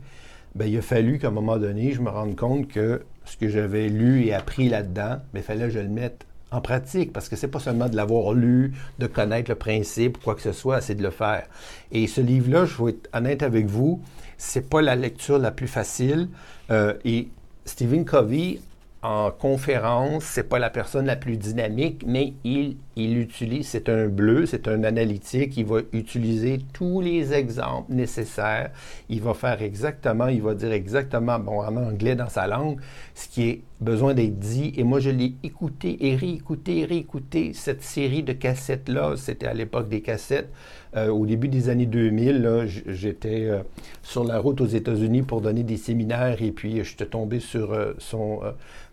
Bien, 0.54 0.68
il 0.68 0.78
a 0.78 0.82
fallu 0.82 1.18
qu'à 1.18 1.30
un 1.30 1.32
moment 1.32 1.58
donné, 1.58 1.94
je 1.94 2.02
me 2.02 2.10
rende 2.10 2.36
compte 2.36 2.68
que 2.68 3.02
ce 3.26 3.38
que 3.38 3.48
j'avais 3.48 3.88
lu 3.88 4.26
et 4.26 4.34
appris 4.34 4.70
là-dedans, 4.70 5.18
mais 5.34 5.40
il 5.40 5.44
fallait 5.44 5.66
que 5.66 5.72
je 5.72 5.80
le 5.80 5.88
mette 5.88 6.26
en 6.52 6.62
pratique 6.62 7.12
parce 7.14 7.30
que 7.30 7.36
c'est 7.36 7.48
pas 7.48 7.60
seulement 7.60 7.90
de 7.90 7.96
l'avoir 7.96 8.34
lu, 8.34 8.74
de 9.00 9.08
connaître 9.08 9.50
le 9.50 9.56
principe 9.56 10.18
ou 10.18 10.22
quoi 10.22 10.36
que 10.36 10.42
ce 10.42 10.52
soit, 10.52 10.82
c'est 10.82 10.96
de 10.96 11.02
le 11.02 11.10
faire. 11.10 11.48
Et 11.92 12.06
ce 12.06 12.22
livre-là, 12.22 12.66
je 12.66 12.84
vais 12.84 12.92
être 12.92 13.10
honnête 13.14 13.42
avec 13.42 13.66
vous, 13.66 14.02
c'est 14.38 14.70
pas 14.70 14.82
la 14.82 14.96
lecture 14.96 15.40
la 15.40 15.52
plus 15.52 15.68
facile. 15.68 16.28
Euh, 16.70 16.94
et 17.06 17.30
Stephen 17.66 18.06
Covey 18.06 18.60
en 19.04 19.32
conférence, 19.32 20.24
c'est 20.24 20.48
pas 20.48 20.60
la 20.60 20.70
personne 20.70 21.06
la 21.06 21.18
plus 21.18 21.36
dynamique, 21.36 22.06
mais 22.08 22.34
il, 22.46 22.78
il 22.96 23.18
utilise, 23.18 23.68
c'est 23.68 23.90
un 23.90 24.08
bleu, 24.08 24.46
c'est 24.46 24.70
un 24.70 24.86
analytique, 24.86 25.58
il 25.58 25.66
va 25.66 25.82
utiliser 25.92 26.60
tous 26.72 27.02
les 27.02 27.34
exemples 27.34 27.92
nécessaires. 27.92 28.72
Il 29.10 29.22
va 29.22 29.34
faire 29.34 29.62
exactement, 29.62 30.28
il 30.28 30.42
va 30.42 30.54
dire 30.54 30.72
exactement, 30.72 31.38
bon, 31.38 31.62
en 31.62 31.76
anglais 31.76 32.16
dans 32.16 32.30
sa 32.30 32.48
langue, 32.48 32.80
ce 33.14 33.28
qui 33.28 33.50
est 33.50 33.62
besoin 33.84 34.14
d'être 34.14 34.40
dit. 34.40 34.74
Et 34.78 34.84
moi, 34.84 35.00
je 35.00 35.10
l'ai 35.10 35.36
écouté 35.44 36.08
et 36.08 36.16
réécouté 36.16 36.80
et 36.80 36.86
réécouté. 36.86 37.54
Cette 37.54 37.84
série 37.84 38.24
de 38.24 38.34
cassettes-là, 38.34 39.16
c'était 39.18 39.48
à 39.48 39.54
l'époque 39.54 39.90
des 39.90 40.02
cassettes. 40.02 40.50
Euh, 40.96 41.10
au 41.10 41.26
début 41.26 41.48
des 41.48 41.70
années 41.70 41.86
2000, 41.86 42.68
j'étais 42.88 43.46
euh, 43.46 43.62
sur 44.02 44.24
la 44.24 44.40
route 44.40 44.62
aux 44.62 44.68
États-Unis 44.68 45.24
pour 45.24 45.42
donner 45.42 45.64
des 45.64 45.78
séminaires 45.78 46.42
et 46.42 46.52
puis 46.52 46.84
j'étais 46.84 47.08
tombé 47.08 47.40
sur 47.40 47.74
euh, 47.74 47.94
son, 47.98 48.42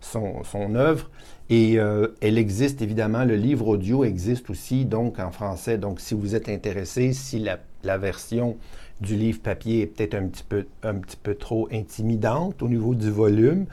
son, 0.01 0.75
œuvre. 0.75 1.09
Et 1.49 1.73
elle 2.21 2.37
existe 2.37 2.81
évidemment, 2.81 3.25
le 3.25 3.35
livre 3.35 3.67
audio 3.67 4.05
existe 4.05 4.49
aussi 4.49 4.85
donc 4.85 5.19
en 5.19 5.31
français. 5.31 5.77
Donc 5.77 5.99
si 5.99 6.13
vous 6.13 6.33
êtes 6.33 6.47
intéressé, 6.47 7.11
si 7.11 7.39
la, 7.39 7.59
la 7.83 7.97
version 7.97 8.55
du 9.01 9.15
livre 9.15 9.41
papier 9.41 9.81
est 9.81 9.87
peut-être 9.87 10.13
un 10.13 10.29
peu, 10.47 10.65
un 10.83 10.95
petit 10.95 11.17
peu 11.17 11.35
trop 11.35 11.67
intimidante 11.71 12.61
au 12.61 12.69
niveau 12.69 12.95
du 12.95 13.09
volume 13.09 13.65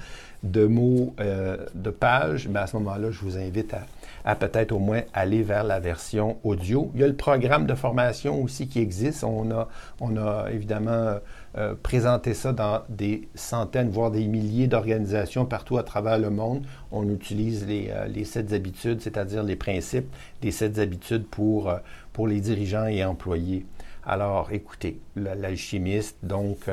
de 0.42 0.66
mots, 0.66 1.14
de 1.18 1.90
pages, 1.90 2.48
mais 2.48 2.60
à 2.60 2.66
ce 2.66 2.76
moment-là, 2.76 3.10
je 3.10 3.20
vous 3.20 3.36
invite 3.38 3.74
à, 3.74 3.80
à 4.24 4.34
peut-être 4.34 4.72
au 4.72 4.78
moins 4.78 5.02
aller 5.14 5.42
vers 5.42 5.64
la 5.64 5.80
version 5.80 6.36
audio. 6.44 6.90
Il 6.94 7.00
y 7.00 7.04
a 7.04 7.06
le 7.06 7.16
programme 7.16 7.66
de 7.66 7.74
formation 7.74 8.42
aussi 8.42 8.68
qui 8.68 8.78
existe. 8.78 9.24
On 9.24 9.50
a, 9.50 9.68
on 10.00 10.16
a 10.16 10.50
évidemment 10.52 11.14
euh, 11.56 11.74
présenté 11.82 12.34
ça 12.34 12.52
dans 12.52 12.82
des 12.90 13.28
centaines, 13.34 13.88
voire 13.88 14.10
des 14.10 14.26
milliers 14.26 14.66
d'organisations 14.66 15.46
partout 15.46 15.78
à 15.78 15.82
travers 15.82 16.18
le 16.18 16.28
monde. 16.28 16.62
On 16.92 17.08
utilise 17.08 17.66
les, 17.66 17.88
euh, 17.90 18.06
les 18.06 18.24
sept 18.24 18.52
habitudes, 18.52 19.00
c'est-à-dire 19.00 19.42
les 19.42 19.56
principes 19.56 20.14
des 20.42 20.50
sept 20.50 20.78
habitudes 20.78 21.26
pour, 21.26 21.70
euh, 21.70 21.78
pour 22.12 22.28
les 22.28 22.40
dirigeants 22.40 22.86
et 22.86 23.02
employés. 23.04 23.64
Alors, 24.04 24.52
écoutez, 24.52 25.00
l'alchimiste, 25.16 26.16
donc 26.22 26.70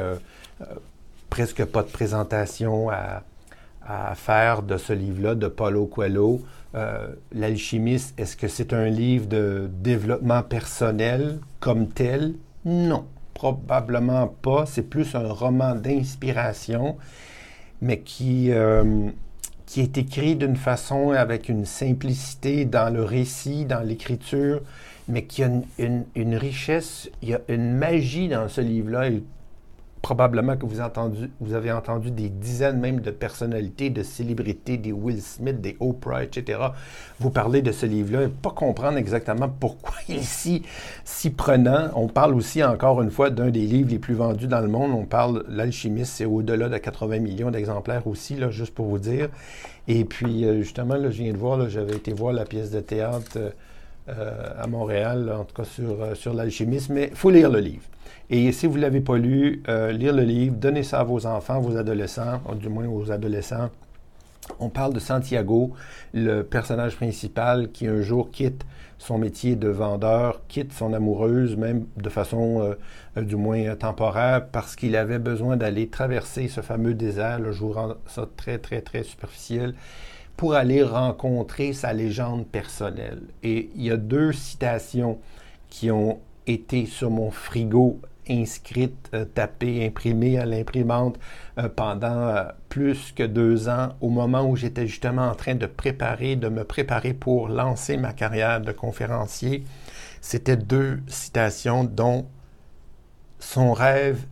presque 1.29 1.65
pas 1.65 1.83
de 1.83 1.89
présentation 1.89 2.89
à, 2.89 3.23
à 3.85 4.15
faire 4.15 4.63
de 4.63 4.77
ce 4.77 4.93
livre-là 4.93 5.35
de 5.35 5.47
Paulo 5.47 5.85
Coelho. 5.85 6.41
Euh, 6.75 7.07
L'alchimiste, 7.31 8.19
est-ce 8.19 8.35
que 8.35 8.47
c'est 8.47 8.73
un 8.73 8.87
livre 8.87 9.27
de 9.27 9.69
développement 9.71 10.43
personnel 10.43 11.39
comme 11.59 11.87
tel? 11.87 12.33
Non, 12.65 13.05
probablement 13.33 14.27
pas. 14.41 14.65
C'est 14.65 14.89
plus 14.89 15.15
un 15.15 15.31
roman 15.31 15.75
d'inspiration, 15.75 16.97
mais 17.81 17.99
qui, 17.99 18.51
euh, 18.51 19.09
qui 19.65 19.81
est 19.81 19.97
écrit 19.97 20.35
d'une 20.35 20.55
façon 20.55 21.11
avec 21.11 21.47
une 21.47 21.65
simplicité 21.65 22.65
dans 22.65 22.91
le 22.93 23.03
récit, 23.03 23.65
dans 23.65 23.81
l'écriture, 23.81 24.61
mais 25.07 25.25
qui 25.25 25.43
a 25.43 25.49
une, 25.77 26.05
une, 26.15 26.35
richesse, 26.35 27.09
il 27.21 27.29
y 27.29 27.33
a 27.35 27.41
une 27.47 27.73
magie 27.73 28.27
dans 28.27 28.49
ce 28.49 28.61
livre-là 28.61 29.09
probablement 30.05 30.55
que 30.55 30.67
vous, 30.67 30.81
entendu, 30.81 31.31
vous 31.39 31.55
avez 31.55 31.71
entendu 31.71 32.11
des 32.11 32.29
dizaines 32.29 32.79
même 32.79 32.99
de 32.99 33.09
personnalités, 33.09 33.89
de 33.89 34.03
célébrités, 34.03 34.77
des 34.77 34.91
Will 34.91 35.19
Smith, 35.19 35.59
des 35.61 35.77
Oprah, 35.79 36.23
etc. 36.23 36.59
Vous 37.19 37.31
parlez 37.31 37.63
de 37.63 37.71
ce 37.71 37.87
livre-là 37.87 38.25
et 38.25 38.27
pas 38.27 38.51
comprendre 38.51 38.99
exactement 38.99 39.49
pourquoi 39.49 39.95
il 40.07 40.17
est 40.17 40.21
si, 40.21 40.61
si 41.05 41.31
prenant. 41.31 41.89
On 41.95 42.07
parle 42.07 42.35
aussi 42.35 42.63
encore 42.63 43.01
une 43.01 43.09
fois 43.09 43.31
d'un 43.31 43.49
des 43.49 43.65
livres 43.65 43.89
les 43.89 43.97
plus 43.97 44.13
vendus 44.13 44.45
dans 44.45 44.61
le 44.61 44.67
monde. 44.67 44.91
On 44.91 45.05
parle, 45.05 45.43
L'Alchimiste, 45.49 46.13
c'est 46.13 46.25
au-delà 46.25 46.69
de 46.69 46.77
80 46.77 47.17
millions 47.17 47.49
d'exemplaires 47.49 48.05
aussi, 48.05 48.35
là, 48.35 48.51
juste 48.51 48.75
pour 48.75 48.85
vous 48.85 48.99
dire. 48.99 49.29
Et 49.87 50.05
puis, 50.05 50.45
euh, 50.45 50.61
justement, 50.61 50.97
là, 50.97 51.09
je 51.09 51.23
viens 51.23 51.33
de 51.33 51.37
voir, 51.39 51.67
j'avais 51.67 51.95
été 51.95 52.13
voir 52.13 52.31
la 52.31 52.45
pièce 52.45 52.69
de 52.69 52.79
théâtre. 52.79 53.39
Euh, 54.07 54.51
à 54.61 54.67
Montréal, 54.67 55.31
en 55.35 55.45
tout 55.45 55.55
cas 55.55 55.63
sur, 55.63 56.15
sur 56.15 56.33
l'alchimisme, 56.33 56.93
mais 56.93 57.07
il 57.11 57.15
faut 57.15 57.31
lire 57.31 57.49
le 57.49 57.59
livre. 57.59 57.85
Et 58.29 58.51
si 58.51 58.67
vous 58.67 58.77
ne 58.77 58.81
l'avez 58.81 59.01
pas 59.01 59.17
lu, 59.17 59.63
lire 59.67 60.13
le 60.13 60.23
livre, 60.23 60.55
donnez 60.55 60.83
ça 60.83 60.99
à 60.99 61.03
vos 61.03 61.25
enfants, 61.25 61.59
vos 61.59 61.75
adolescents, 61.75 62.41
du 62.59 62.69
moins 62.69 62.87
aux 62.87 63.11
adolescents. 63.11 63.69
On 64.59 64.69
parle 64.69 64.93
de 64.93 64.99
Santiago, 64.99 65.73
le 66.13 66.43
personnage 66.43 66.95
principal 66.95 67.71
qui 67.71 67.87
un 67.87 68.01
jour 68.01 68.29
quitte 68.31 68.63
son 68.97 69.17
métier 69.17 69.55
de 69.55 69.67
vendeur, 69.67 70.41
quitte 70.47 70.71
son 70.71 70.93
amoureuse, 70.93 71.55
même 71.57 71.85
de 71.97 72.09
façon 72.09 72.61
euh, 72.61 72.75
euh, 73.17 73.21
du 73.21 73.35
moins 73.35 73.75
temporaire, 73.75 74.47
parce 74.47 74.75
qu'il 74.75 74.95
avait 74.95 75.19
besoin 75.19 75.57
d'aller 75.57 75.87
traverser 75.87 76.47
ce 76.47 76.61
fameux 76.61 76.93
désert, 76.93 77.39
le 77.39 77.51
rends 77.51 77.95
ça 78.07 78.27
très, 78.37 78.57
très, 78.57 78.81
très 78.81 79.03
superficiel, 79.03 79.75
pour 80.37 80.55
aller 80.55 80.83
rencontrer 80.83 81.73
sa 81.73 81.93
légende 81.93 82.45
personnelle. 82.45 83.21
Et 83.43 83.69
il 83.75 83.83
y 83.83 83.91
a 83.91 83.97
deux 83.97 84.31
citations 84.31 85.19
qui 85.69 85.91
ont 85.91 86.19
été 86.47 86.85
sur 86.85 87.09
mon 87.09 87.31
frigo 87.31 87.99
inscrite, 88.29 89.09
euh, 89.13 89.25
tapée, 89.25 89.85
imprimée 89.85 90.39
à 90.39 90.45
l'imprimante 90.45 91.17
euh, 91.57 91.69
pendant 91.69 92.27
euh, 92.27 92.43
plus 92.69 93.11
que 93.11 93.23
deux 93.23 93.69
ans, 93.69 93.89
au 94.01 94.09
moment 94.09 94.49
où 94.49 94.55
j'étais 94.55 94.87
justement 94.87 95.29
en 95.29 95.35
train 95.35 95.55
de 95.55 95.65
préparer, 95.65 96.35
de 96.35 96.49
me 96.49 96.63
préparer 96.63 97.13
pour 97.13 97.47
lancer 97.47 97.97
ma 97.97 98.13
carrière 98.13 98.61
de 98.61 98.71
conférencier. 98.71 99.63
C'était 100.21 100.57
deux 100.57 100.99
citations 101.07 101.83
dont 101.83 102.25
son 103.39 103.73
rêve 103.73 104.25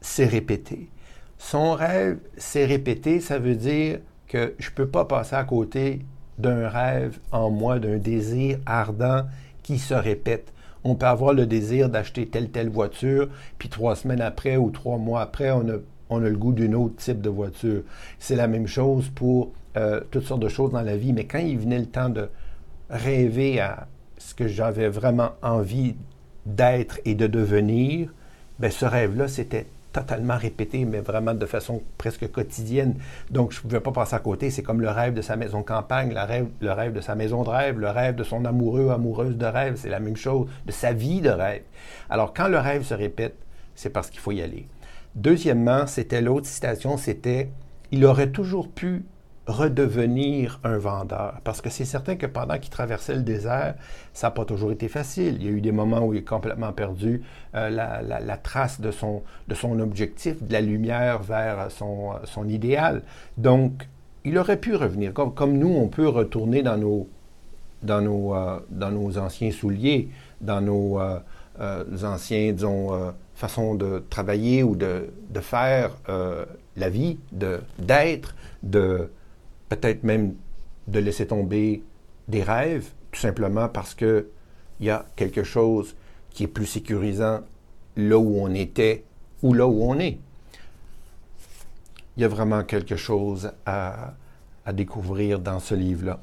s'est 0.00 0.26
répété. 0.26 0.88
Son 1.36 1.72
rêve 1.72 2.18
s'est 2.36 2.66
répété, 2.66 3.20
ça 3.20 3.38
veut 3.38 3.56
dire 3.56 4.00
que 4.30 4.54
je 4.58 4.70
ne 4.70 4.74
peux 4.74 4.88
pas 4.88 5.04
passer 5.04 5.36
à 5.36 5.44
côté 5.44 6.00
d'un 6.38 6.68
rêve 6.68 7.18
en 7.32 7.50
moi, 7.50 7.78
d'un 7.78 7.98
désir 7.98 8.58
ardent 8.64 9.26
qui 9.62 9.78
se 9.78 9.92
répète 9.92 10.52
on 10.84 10.94
peut 10.94 11.06
avoir 11.06 11.32
le 11.32 11.46
désir 11.46 11.88
d'acheter 11.88 12.26
telle, 12.26 12.50
telle 12.50 12.68
voiture, 12.68 13.28
puis 13.58 13.68
trois 13.68 13.96
semaines 13.96 14.20
après 14.20 14.56
ou 14.56 14.70
trois 14.70 14.98
mois 14.98 15.20
après, 15.20 15.50
on 15.50 15.68
a, 15.68 15.74
on 16.08 16.22
a 16.22 16.28
le 16.28 16.36
goût 16.36 16.52
d'une 16.52 16.74
autre 16.74 16.96
type 16.96 17.20
de 17.20 17.28
voiture. 17.28 17.82
C'est 18.18 18.36
la 18.36 18.48
même 18.48 18.66
chose 18.66 19.10
pour 19.14 19.52
euh, 19.76 20.00
toutes 20.10 20.24
sortes 20.24 20.40
de 20.40 20.48
choses 20.48 20.72
dans 20.72 20.82
la 20.82 20.96
vie, 20.96 21.12
mais 21.12 21.24
quand 21.24 21.38
il 21.38 21.58
venait 21.58 21.78
le 21.78 21.86
temps 21.86 22.08
de 22.08 22.28
rêver 22.88 23.60
à 23.60 23.88
ce 24.18 24.34
que 24.34 24.48
j'avais 24.48 24.88
vraiment 24.88 25.32
envie 25.42 25.94
d'être 26.46 26.98
et 27.04 27.14
de 27.14 27.26
devenir, 27.26 28.12
ben 28.58 28.70
ce 28.70 28.84
rêve-là, 28.84 29.28
c'était 29.28 29.66
totalement 29.92 30.36
répété, 30.36 30.84
mais 30.84 31.00
vraiment 31.00 31.34
de 31.34 31.46
façon 31.46 31.82
presque 31.98 32.30
quotidienne. 32.30 32.94
Donc, 33.30 33.52
je 33.52 33.58
ne 33.58 33.62
pouvais 33.62 33.80
pas 33.80 33.92
passer 33.92 34.14
à 34.14 34.18
côté. 34.18 34.50
C'est 34.50 34.62
comme 34.62 34.80
le 34.80 34.90
rêve 34.90 35.14
de 35.14 35.22
sa 35.22 35.36
maison 35.36 35.62
campagne, 35.62 36.12
le 36.14 36.20
rêve, 36.20 36.46
le 36.60 36.72
rêve 36.72 36.92
de 36.92 37.00
sa 37.00 37.14
maison 37.14 37.42
de 37.42 37.48
rêve, 37.48 37.78
le 37.78 37.90
rêve 37.90 38.14
de 38.14 38.24
son 38.24 38.44
amoureux, 38.44 38.90
amoureuse 38.90 39.36
de 39.36 39.46
rêve. 39.46 39.76
C'est 39.76 39.88
la 39.88 40.00
même 40.00 40.16
chose, 40.16 40.48
de 40.66 40.72
sa 40.72 40.92
vie 40.92 41.20
de 41.20 41.30
rêve. 41.30 41.62
Alors, 42.08 42.32
quand 42.34 42.48
le 42.48 42.58
rêve 42.58 42.84
se 42.84 42.94
répète, 42.94 43.36
c'est 43.74 43.90
parce 43.90 44.10
qu'il 44.10 44.20
faut 44.20 44.32
y 44.32 44.42
aller. 44.42 44.66
Deuxièmement, 45.14 45.86
c'était 45.86 46.20
l'autre 46.20 46.46
citation, 46.46 46.96
c'était 46.96 47.50
il 47.92 48.04
aurait 48.04 48.30
toujours 48.30 48.68
pu 48.68 49.04
redevenir 49.50 50.60
un 50.64 50.78
vendeur. 50.78 51.40
Parce 51.44 51.60
que 51.60 51.70
c'est 51.70 51.84
certain 51.84 52.16
que 52.16 52.26
pendant 52.26 52.58
qu'il 52.58 52.70
traversait 52.70 53.14
le 53.14 53.22
désert, 53.22 53.74
ça 54.12 54.28
n'a 54.28 54.30
pas 54.30 54.44
toujours 54.44 54.72
été 54.72 54.88
facile. 54.88 55.36
Il 55.40 55.44
y 55.44 55.48
a 55.48 55.50
eu 55.50 55.60
des 55.60 55.72
moments 55.72 56.06
où 56.06 56.14
il 56.14 56.20
a 56.20 56.22
complètement 56.22 56.72
perdu 56.72 57.22
euh, 57.54 57.68
la, 57.68 58.36
trace 58.36 58.80
de 58.80 58.90
son, 58.90 59.22
de 59.48 59.54
son 59.54 59.78
objectif, 59.80 60.42
de 60.42 60.52
la 60.52 60.60
lumière 60.60 61.22
vers 61.22 61.70
son, 61.70 62.12
son 62.24 62.48
idéal. 62.48 63.02
Donc, 63.36 63.88
il 64.24 64.38
aurait 64.38 64.58
pu 64.58 64.74
revenir. 64.74 65.12
Comme, 65.12 65.34
comme 65.34 65.58
nous, 65.58 65.74
on 65.74 65.88
peut 65.88 66.08
retourner 66.08 66.62
dans 66.62 66.76
nos, 66.76 67.08
dans 67.82 68.00
nos, 68.00 68.34
euh, 68.34 68.60
dans 68.70 68.90
nos 68.90 69.18
anciens 69.18 69.50
souliers, 69.50 70.08
dans 70.40 70.60
nos 70.60 71.00
euh, 71.00 71.84
anciens, 72.02 72.52
disons, 72.52 73.12
façons 73.34 73.74
de 73.74 74.02
travailler 74.08 74.62
ou 74.62 74.76
de, 74.76 75.10
de 75.28 75.40
faire 75.40 75.90
la 76.76 76.88
vie, 76.88 77.18
d'être, 77.32 78.34
de 78.62 79.10
peut-être 79.70 80.04
même 80.04 80.34
de 80.88 80.98
laisser 80.98 81.26
tomber 81.26 81.82
des 82.28 82.42
rêves, 82.42 82.90
tout 83.12 83.20
simplement 83.20 83.68
parce 83.68 83.94
qu'il 83.94 84.26
y 84.80 84.90
a 84.90 85.06
quelque 85.16 85.42
chose 85.42 85.96
qui 86.30 86.44
est 86.44 86.48
plus 86.48 86.66
sécurisant 86.66 87.40
là 87.96 88.18
où 88.18 88.40
on 88.40 88.52
était 88.54 89.04
ou 89.42 89.54
là 89.54 89.66
où 89.66 89.82
on 89.82 89.98
est. 89.98 90.18
Il 92.16 92.22
y 92.22 92.24
a 92.24 92.28
vraiment 92.28 92.62
quelque 92.64 92.96
chose 92.96 93.52
à, 93.64 94.14
à 94.66 94.72
découvrir 94.72 95.38
dans 95.38 95.60
ce 95.60 95.74
livre-là. 95.74 96.20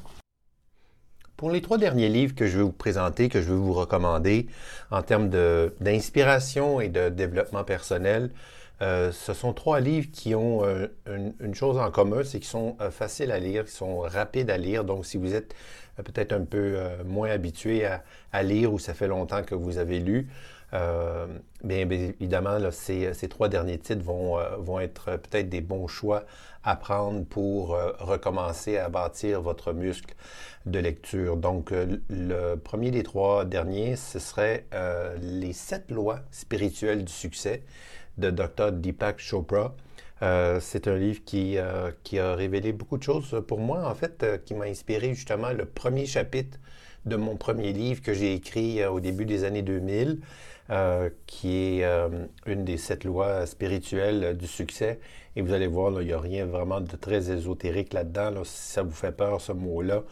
Pour 1.37 1.51
les 1.51 1.61
trois 1.61 1.77
derniers 1.77 2.09
livres 2.09 2.35
que 2.35 2.47
je 2.47 2.57
vais 2.57 2.63
vous 2.63 2.71
présenter, 2.71 3.29
que 3.29 3.41
je 3.41 3.49
vais 3.49 3.59
vous 3.59 3.73
recommander 3.73 4.47
en 4.91 5.03
termes 5.03 5.29
d'inspiration 5.79 6.81
et 6.81 6.89
de 6.89 7.09
développement 7.09 7.63
personnel, 7.63 8.31
euh, 8.81 9.11
ce 9.11 9.33
sont 9.33 9.53
trois 9.53 9.79
livres 9.79 10.09
qui 10.11 10.35
ont 10.35 10.63
euh, 10.63 10.87
une, 11.07 11.55
chose 11.55 11.77
en 11.77 11.89
commun, 11.89 12.23
c'est 12.23 12.39
qu'ils 12.39 12.47
sont 12.47 12.77
euh, 12.79 12.91
faciles 12.91 13.31
à 13.31 13.39
lire, 13.39 13.65
qui 13.65 13.71
sont 13.71 13.99
rapides 13.99 14.51
à 14.51 14.57
lire. 14.57 14.83
Donc, 14.83 15.05
si 15.05 15.17
vous 15.17 15.33
êtes 15.33 15.55
peut-être 16.03 16.31
un 16.31 16.45
peu 16.45 16.77
moins 17.05 17.31
habitué 17.31 17.87
à, 18.31 18.43
lire 18.43 18.71
ou 18.71 18.77
ça 18.77 18.93
fait 18.93 19.07
longtemps 19.07 19.41
que 19.41 19.55
vous 19.55 19.79
avez 19.79 19.99
lu, 19.99 20.29
bien, 20.71 21.89
évidemment, 21.89 22.59
ces, 22.69 23.11
trois 23.27 23.49
derniers 23.49 23.79
titres 23.79 24.03
vont, 24.03 24.37
vont 24.59 24.79
être 24.79 25.17
peut-être 25.17 25.49
des 25.49 25.61
bons 25.61 25.87
choix 25.87 26.25
à 26.63 26.75
prendre 26.75 27.25
pour 27.25 27.69
recommencer 27.97 28.77
à 28.77 28.89
bâtir 28.89 29.41
votre 29.41 29.73
muscle 29.73 30.13
de 30.67 30.77
lecture. 30.77 31.35
Donc, 31.35 31.73
le 32.11 32.55
premier 32.57 32.91
des 32.91 33.01
trois 33.01 33.43
derniers, 33.43 33.95
ce 33.95 34.19
serait 34.19 34.67
Les 35.19 35.53
sept 35.53 35.89
lois 35.89 36.19
spirituelles 36.29 37.05
du 37.05 37.11
succès 37.11 37.63
de 38.17 38.31
Dr. 38.31 38.71
Deepak 38.71 39.19
Chopra. 39.19 39.75
Euh, 40.23 40.59
c'est 40.59 40.87
un 40.87 40.95
livre 40.95 41.21
qui, 41.25 41.57
euh, 41.57 41.91
qui, 42.03 42.17
a 42.19 42.33
révélé 42.33 42.73
beaucoup 42.73 42.97
de 42.97 43.03
choses 43.03 43.43
pour 43.47 43.59
moi, 43.59 43.87
en 43.87 43.93
fait, 43.93 44.23
euh, 44.23 44.37
qui 44.37 44.55
m'a 44.55 44.65
inspiré 44.65 45.13
justement 45.13 45.51
le 45.51 45.65
premier 45.65 46.05
chapitre 46.05 46.57
de 47.05 47.15
mon 47.15 47.37
premier 47.37 47.71
livre 47.71 48.01
que 48.01 48.13
j'ai 48.13 48.33
écrit 48.33 48.83
au 48.85 48.99
début 48.99 49.25
des 49.25 49.43
années 49.45 49.61
2000, 49.61 50.19
qui 51.25 51.79
est 51.79 51.85
une 52.45 52.65
des 52.65 52.75
sept 52.75 53.05
lois 53.05 53.45
spirituelles 53.45 54.35
du 54.35 54.45
succès. 54.45 54.99
Et 55.37 55.41
vous 55.41 55.53
allez 55.53 55.67
voir, 55.67 56.01
il 56.01 56.07
n'y 56.07 56.13
a 56.13 56.19
rien 56.19 56.45
vraiment 56.45 56.81
de 56.81 56.95
très 56.97 57.31
ésotérique 57.31 57.93
là-dedans. 57.93 58.43
Si 58.43 58.73
ça 58.73 58.83
vous 58.83 58.91
fait 58.91 59.13
peur, 59.13 59.39
ce 59.39 59.53
mot-là, 59.53 60.03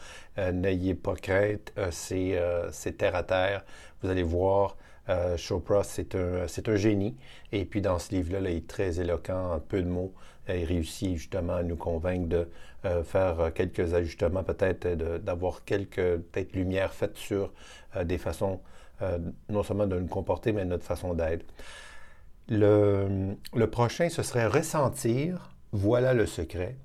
n'ayez 0.54 0.96
pas 0.96 1.16
crainte, 1.16 1.74
c'est 1.92 2.98
terre 2.98 3.16
à 3.16 3.24
terre. 3.24 3.66
Vous 4.02 4.10
allez 4.10 4.24
voir, 4.24 4.78
euh, 5.10 5.38
Chopra, 5.38 5.84
c'est 5.84 6.16
un, 6.16 6.46
un, 6.46 6.76
génie. 6.76 7.16
Et 7.52 7.66
puis 7.66 7.82
dans 7.82 8.00
ce 8.00 8.14
livre-là, 8.14 8.50
il 8.50 8.58
est 8.58 8.68
très 8.68 9.00
éloquent, 9.00 9.54
en 9.54 9.60
peu 9.60 9.82
de 9.82 9.88
mots. 9.88 10.14
Euh, 10.50 10.58
il 10.58 10.66
réussit 10.66 11.16
justement 11.16 11.56
à 11.56 11.64
nous 11.64 11.76
convaincre 11.76 12.28
de 12.28 12.48
euh, 12.86 13.04
faire 13.04 13.52
quelques 13.54 13.94
ajustements, 13.94 14.44
peut-être 14.44 14.88
d'avoir 15.24 15.64
quelques 15.64 16.18
peut-être 16.18 16.54
lumières 16.54 16.94
faites 16.94 17.18
sur 17.18 17.54
des 18.04 18.18
façons, 18.18 18.60
non 19.50 19.64
seulement 19.64 19.88
de 19.88 19.98
nous 20.00 20.08
comporter, 20.08 20.52
mais 20.52 20.66
notre 20.66 20.84
façon 20.84 21.14
d'être. 21.14 21.46
Le, 22.50 23.36
le, 23.54 23.68
prochain, 23.70 24.10
ce 24.10 24.22
serait 24.22 24.48
ressentir. 24.48 25.52
Voilà 25.72 26.14
le 26.14 26.26
secret. 26.26 26.76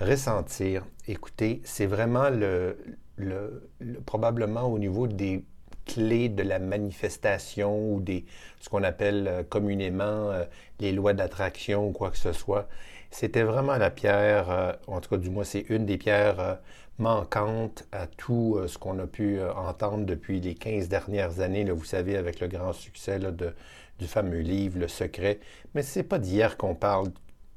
Ressentir. 0.00 0.86
Écoutez, 1.06 1.60
c'est 1.64 1.86
vraiment 1.86 2.30
le, 2.30 2.76
le, 3.16 3.70
probablement 4.06 4.62
au 4.62 4.78
niveau 4.78 5.06
des 5.06 5.44
clés 5.86 6.28
de 6.28 6.42
la 6.42 6.58
manifestation 6.58 7.92
ou 7.92 8.00
des, 8.00 8.24
ce 8.60 8.68
qu'on 8.68 8.82
appelle 8.82 9.26
euh, 9.28 9.42
communément 9.42 10.30
euh, 10.30 10.44
les 10.78 10.92
lois 10.92 11.12
d'attraction 11.14 11.88
ou 11.88 11.92
quoi 11.92 12.10
que 12.10 12.18
ce 12.18 12.32
soit. 12.32 12.68
C'était 13.10 13.42
vraiment 13.42 13.76
la 13.76 13.90
pierre, 13.90 14.50
euh, 14.50 14.72
en 14.86 15.00
tout 15.00 15.10
cas 15.10 15.16
du 15.16 15.30
moins 15.30 15.44
c'est 15.44 15.66
une 15.68 15.86
des 15.86 15.98
pierres 15.98 16.58
manquantes 16.98 17.84
à 17.92 18.06
tout 18.06 18.60
ce 18.66 18.76
qu'on 18.76 18.98
a 18.98 19.06
pu 19.06 19.40
entendre 19.42 20.04
depuis 20.04 20.38
les 20.38 20.54
15 20.54 20.88
dernières 20.88 21.40
années, 21.40 21.64
vous 21.70 21.84
savez, 21.84 22.14
avec 22.16 22.40
le 22.40 22.46
grand 22.46 22.74
succès 22.74 23.18
de, 23.18 23.54
du 23.98 24.06
fameux 24.06 24.40
livre 24.40 24.78
Le 24.78 24.86
Secret. 24.86 25.40
Mais 25.74 25.82
c'est 25.82 26.02
pas 26.02 26.18
d'hier 26.18 26.58
qu'on 26.58 26.74
parle 26.74 27.08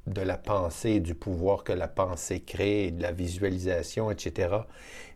de 0.08 0.22
la 0.22 0.38
pensée, 0.38 1.00
du 1.00 1.16
pouvoir 1.16 1.64
que 1.64 1.74
la 1.74 1.88
pensée 1.88 2.42
crée, 2.42 2.92
de 2.92 3.02
la 3.02 3.12
visualisation, 3.12 4.12
etc. 4.12 4.56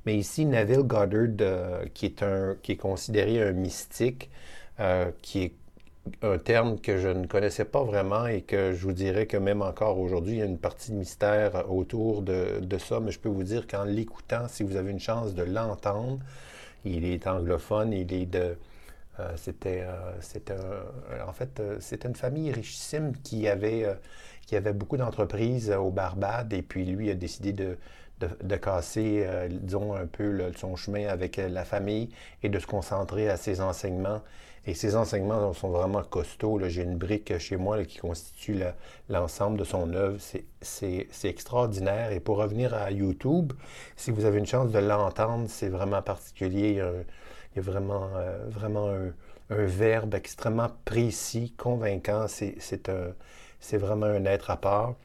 Mais 0.05 0.15
ici, 0.15 0.45
Neville 0.45 0.83
Goddard, 0.83 1.27
euh, 1.41 1.85
qui, 1.93 2.05
est 2.05 2.23
un, 2.23 2.55
qui 2.61 2.73
est 2.73 2.77
considéré 2.77 3.41
un 3.41 3.51
mystique, 3.51 4.29
euh, 4.79 5.11
qui 5.21 5.43
est 5.43 5.53
un 6.21 6.37
terme 6.37 6.79
que 6.79 6.97
je 6.97 7.09
ne 7.09 7.27
connaissais 7.27 7.65
pas 7.65 7.83
vraiment 7.83 8.27
et 8.27 8.41
que 8.41 8.71
je 8.73 8.81
vous 8.83 8.93
dirais 8.93 9.25
que 9.25 9.35
même 9.35 9.61
encore 9.61 9.99
aujourd'hui, 9.99 10.35
il 10.35 10.39
y 10.39 10.41
a 10.41 10.45
une 10.45 10.57
partie 10.57 10.91
de 10.91 10.97
mystère 10.97 11.69
autour 11.69 12.21
de, 12.21 12.59
de 12.61 12.77
ça, 12.77 13.01
mais 13.01 13.11
je 13.11 13.19
peux 13.19 13.29
vous 13.29 13.43
dire 13.43 13.67
qu'en 13.67 13.83
l'écoutant, 13.83 14.47
si 14.47 14.63
vous 14.63 14.77
avez 14.77 14.91
une 14.91 15.01
chance 15.01 15.33
de 15.33 15.43
l'entendre, 15.43 16.19
il 16.85 17.05
est 17.05 17.27
anglophone, 17.27 17.91
il 17.93 18.13
est 18.13 18.25
de... 18.25 18.55
Euh, 19.19 19.31
c'était, 19.35 19.85
en 21.27 21.33
fait, 21.33 21.61
c'était 21.79 22.07
une 22.07 22.15
famille 22.15 22.51
richissime 22.51 23.13
qui 23.23 23.47
avait, 23.47 23.97
beaucoup 24.73 24.97
d'entreprises 24.97 25.71
au 25.71 25.89
Barbade 25.89 26.53
et 26.53 26.61
puis 26.61 26.85
lui 26.85 27.09
a 27.09 27.15
décidé 27.15 27.53
de, 27.53 27.77
casser, 28.57 29.23
euh, 29.25 29.47
disons, 29.49 29.95
un 29.95 30.05
peu 30.05 30.51
son 30.55 30.75
chemin 30.75 31.07
avec 31.07 31.39
euh, 31.39 31.49
la 31.49 31.65
famille 31.65 32.09
et 32.43 32.49
de 32.49 32.59
se 32.59 32.67
concentrer 32.67 33.29
à 33.29 33.37
ses 33.37 33.61
enseignements. 33.61 34.21
Et 34.65 34.73
ces 34.73 34.97
enseignements 34.97 35.53
sont 35.53 35.69
vraiment 35.69 36.03
costauds. 36.03 36.59
J'ai 36.67 36.83
une 36.83 36.97
brique 36.97 37.37
chez 37.37 37.55
moi 37.55 37.85
qui 37.85 37.99
constitue 37.99 38.59
l'ensemble 39.07 39.57
de 39.57 39.63
son 39.63 39.93
œuvre. 39.93 40.19
C'est 40.59 41.07
extraordinaire. 41.23 42.11
Et 42.11 42.19
pour 42.19 42.35
revenir 42.35 42.73
à 42.73 42.91
YouTube, 42.91 43.53
si 43.95 44.11
vous 44.11 44.25
avez 44.25 44.39
une 44.39 44.45
chance 44.45 44.69
de 44.73 44.79
l'entendre, 44.79 45.45
c'est 45.47 45.69
vraiment 45.69 46.01
particulier. 46.01 46.83
Vraiment, 47.55 48.09
euh, 48.15 48.45
vraiment 48.47 48.89
un, 48.89 49.13
verbe 49.49 50.13
extrêmement 50.15 50.69
précis, 50.85 51.53
convaincant. 51.57 52.27
C'est 52.27 53.77
vraiment 53.77 54.05
un 54.05 54.25
être 54.25 54.51
à 54.51 54.57
part. 54.57 54.95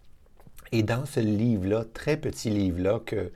Et 0.72 0.82
dans 0.82 1.06
ce 1.06 1.20
livre-là, 1.20 1.84
très 1.92 2.16
petit 2.16 2.50
livre-là, 2.50 3.00
que 3.04 3.30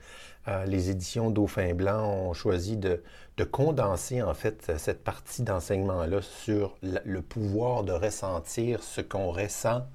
euh, 0.49 0.65
les 0.65 0.91
éditions 0.91 1.31
Dauphin 1.31 1.75
Blanc 1.75 2.09
ont 2.09 2.33
choisi 2.33 2.77
de, 2.77 3.03
condenser 3.51 4.23
en 4.23 4.33
fait 4.33 4.73
cette 4.79 5.05
partie 5.05 5.43
d'enseignement-là 5.43 6.23
sur 6.23 6.77
le 6.83 7.21
pouvoir 7.21 7.85
de 7.85 7.93
ressentir 7.93 8.83
ce 8.83 9.03
qu'on 9.03 9.31
ressent 9.31 9.87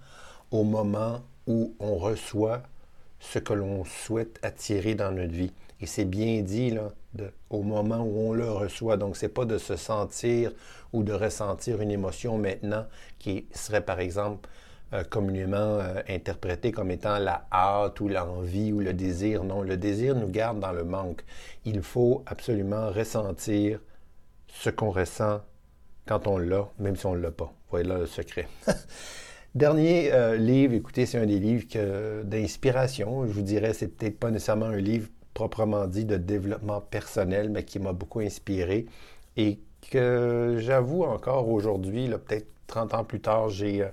au 0.52 0.64
moment 0.64 1.22
où 1.48 1.74
on 1.80 1.96
reçoit 1.96 2.62
ce 3.20 3.40
que 3.40 3.54
l'on 3.54 3.84
souhaite 3.84 4.40
attirer 4.44 4.94
dans 4.94 5.12
notre 5.12 5.34
vie. 5.34 5.54
Et 5.80 5.88
c'est 5.88 6.06
bien 6.06 6.42
dit 6.42 6.70
là, 6.70 6.90
au 7.50 7.62
moment 7.62 8.02
où 8.02 8.30
on 8.30 8.34
le 8.34 8.50
reçoit. 8.50 8.98
Donc, 8.98 9.18
c'est 9.18 9.30
pas 9.30 9.46
de 9.46 9.58
se 9.58 9.76
sentir 9.76 10.52
ou 10.94 11.04
de 11.04 11.14
ressentir 11.14 11.82
une 11.82 11.92
émotion 11.92 12.38
maintenant 12.38 12.86
qui 13.20 13.48
serait, 13.54 13.82
par 13.82 14.00
exemple, 14.00 14.50
euh, 14.94 15.06
communément 15.06 15.80
euh, 15.80 16.02
interprété 16.10 16.74
comme 16.74 16.92
étant 16.92 17.18
la 17.18 17.48
hâte 17.50 18.02
ou 18.02 18.10
l'envie 18.10 18.74
ou 18.74 18.82
le 18.82 18.94
désir. 18.94 19.46
Non, 19.46 19.62
le 19.62 19.78
désir 19.78 20.16
nous 20.16 20.28
garde 20.28 20.60
dans 20.60 20.74
le 20.74 20.84
manque. 20.84 21.24
Il 21.64 21.82
faut 21.82 22.24
absolument 22.26 22.90
ressentir 22.92 23.80
ce 24.48 24.70
qu'on 24.70 24.90
ressent 24.90 25.42
quand 26.06 26.28
on 26.28 26.38
l'a, 26.38 26.68
même 26.78 26.98
si 26.98 27.06
on 27.06 27.16
ne 27.16 27.22
l'a 27.22 27.32
pas. 27.32 27.54
Voilà 27.70 28.00
le 28.00 28.06
secret. 28.06 28.50
Dernier 29.56 30.12
euh, 30.12 30.36
livre, 30.36 30.74
écoutez, 30.74 31.06
c'est 31.06 31.18
un 31.18 31.26
des 31.26 31.40
livres 31.40 32.24
d'inspiration. 32.24 33.26
Je 33.28 33.32
vous 33.32 33.44
dirais, 33.44 33.74
c'est 33.74 33.88
peut-être 33.88 34.20
pas 34.20 34.30
nécessairement 34.30 34.66
un 34.66 34.78
livre 34.78 35.08
proprement 35.34 35.88
dit 35.88 36.06
de 36.06 36.18
développement 36.18 36.82
personnel, 36.82 37.50
mais 37.50 37.64
qui 37.64 37.80
m'a 37.80 37.94
beaucoup 37.94 38.20
inspiré 38.20 38.86
et 39.38 39.60
que 39.90 40.58
j'avoue 40.60 41.04
encore 41.04 41.50
aujourd'hui, 41.50 42.10
peut-être 42.10 42.48
30 42.68 42.94
ans 42.94 43.04
plus 43.04 43.20
tard, 43.20 43.50
j'ai 43.50 43.84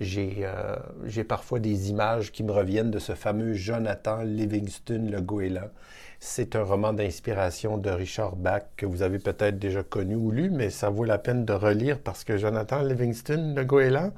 euh, 0.00 0.76
j'ai 1.04 1.24
parfois 1.24 1.60
des 1.60 1.90
images 1.90 2.32
qui 2.32 2.42
me 2.42 2.52
reviennent 2.52 2.90
de 2.90 2.98
ce 2.98 3.14
fameux 3.14 3.54
Jonathan 3.54 4.22
Livingston 4.22 5.06
Le 5.10 5.20
Goéland. 5.20 5.70
C'est 6.18 6.56
un 6.56 6.64
roman 6.64 6.92
d'inspiration 6.92 7.78
de 7.78 7.90
Richard 7.90 8.36
Bach 8.36 8.62
que 8.76 8.86
vous 8.86 9.02
avez 9.02 9.18
peut-être 9.18 9.58
déjà 9.58 9.82
connu 9.82 10.16
ou 10.16 10.30
lu, 10.30 10.50
mais 10.50 10.70
ça 10.70 10.90
vaut 10.90 11.04
la 11.04 11.18
peine 11.18 11.44
de 11.44 11.52
relire 11.52 11.98
parce 12.00 12.24
que 12.24 12.36
Jonathan 12.36 12.82
Livingston 12.82 13.54
Le 13.56 13.64
Goéland, 13.64 14.12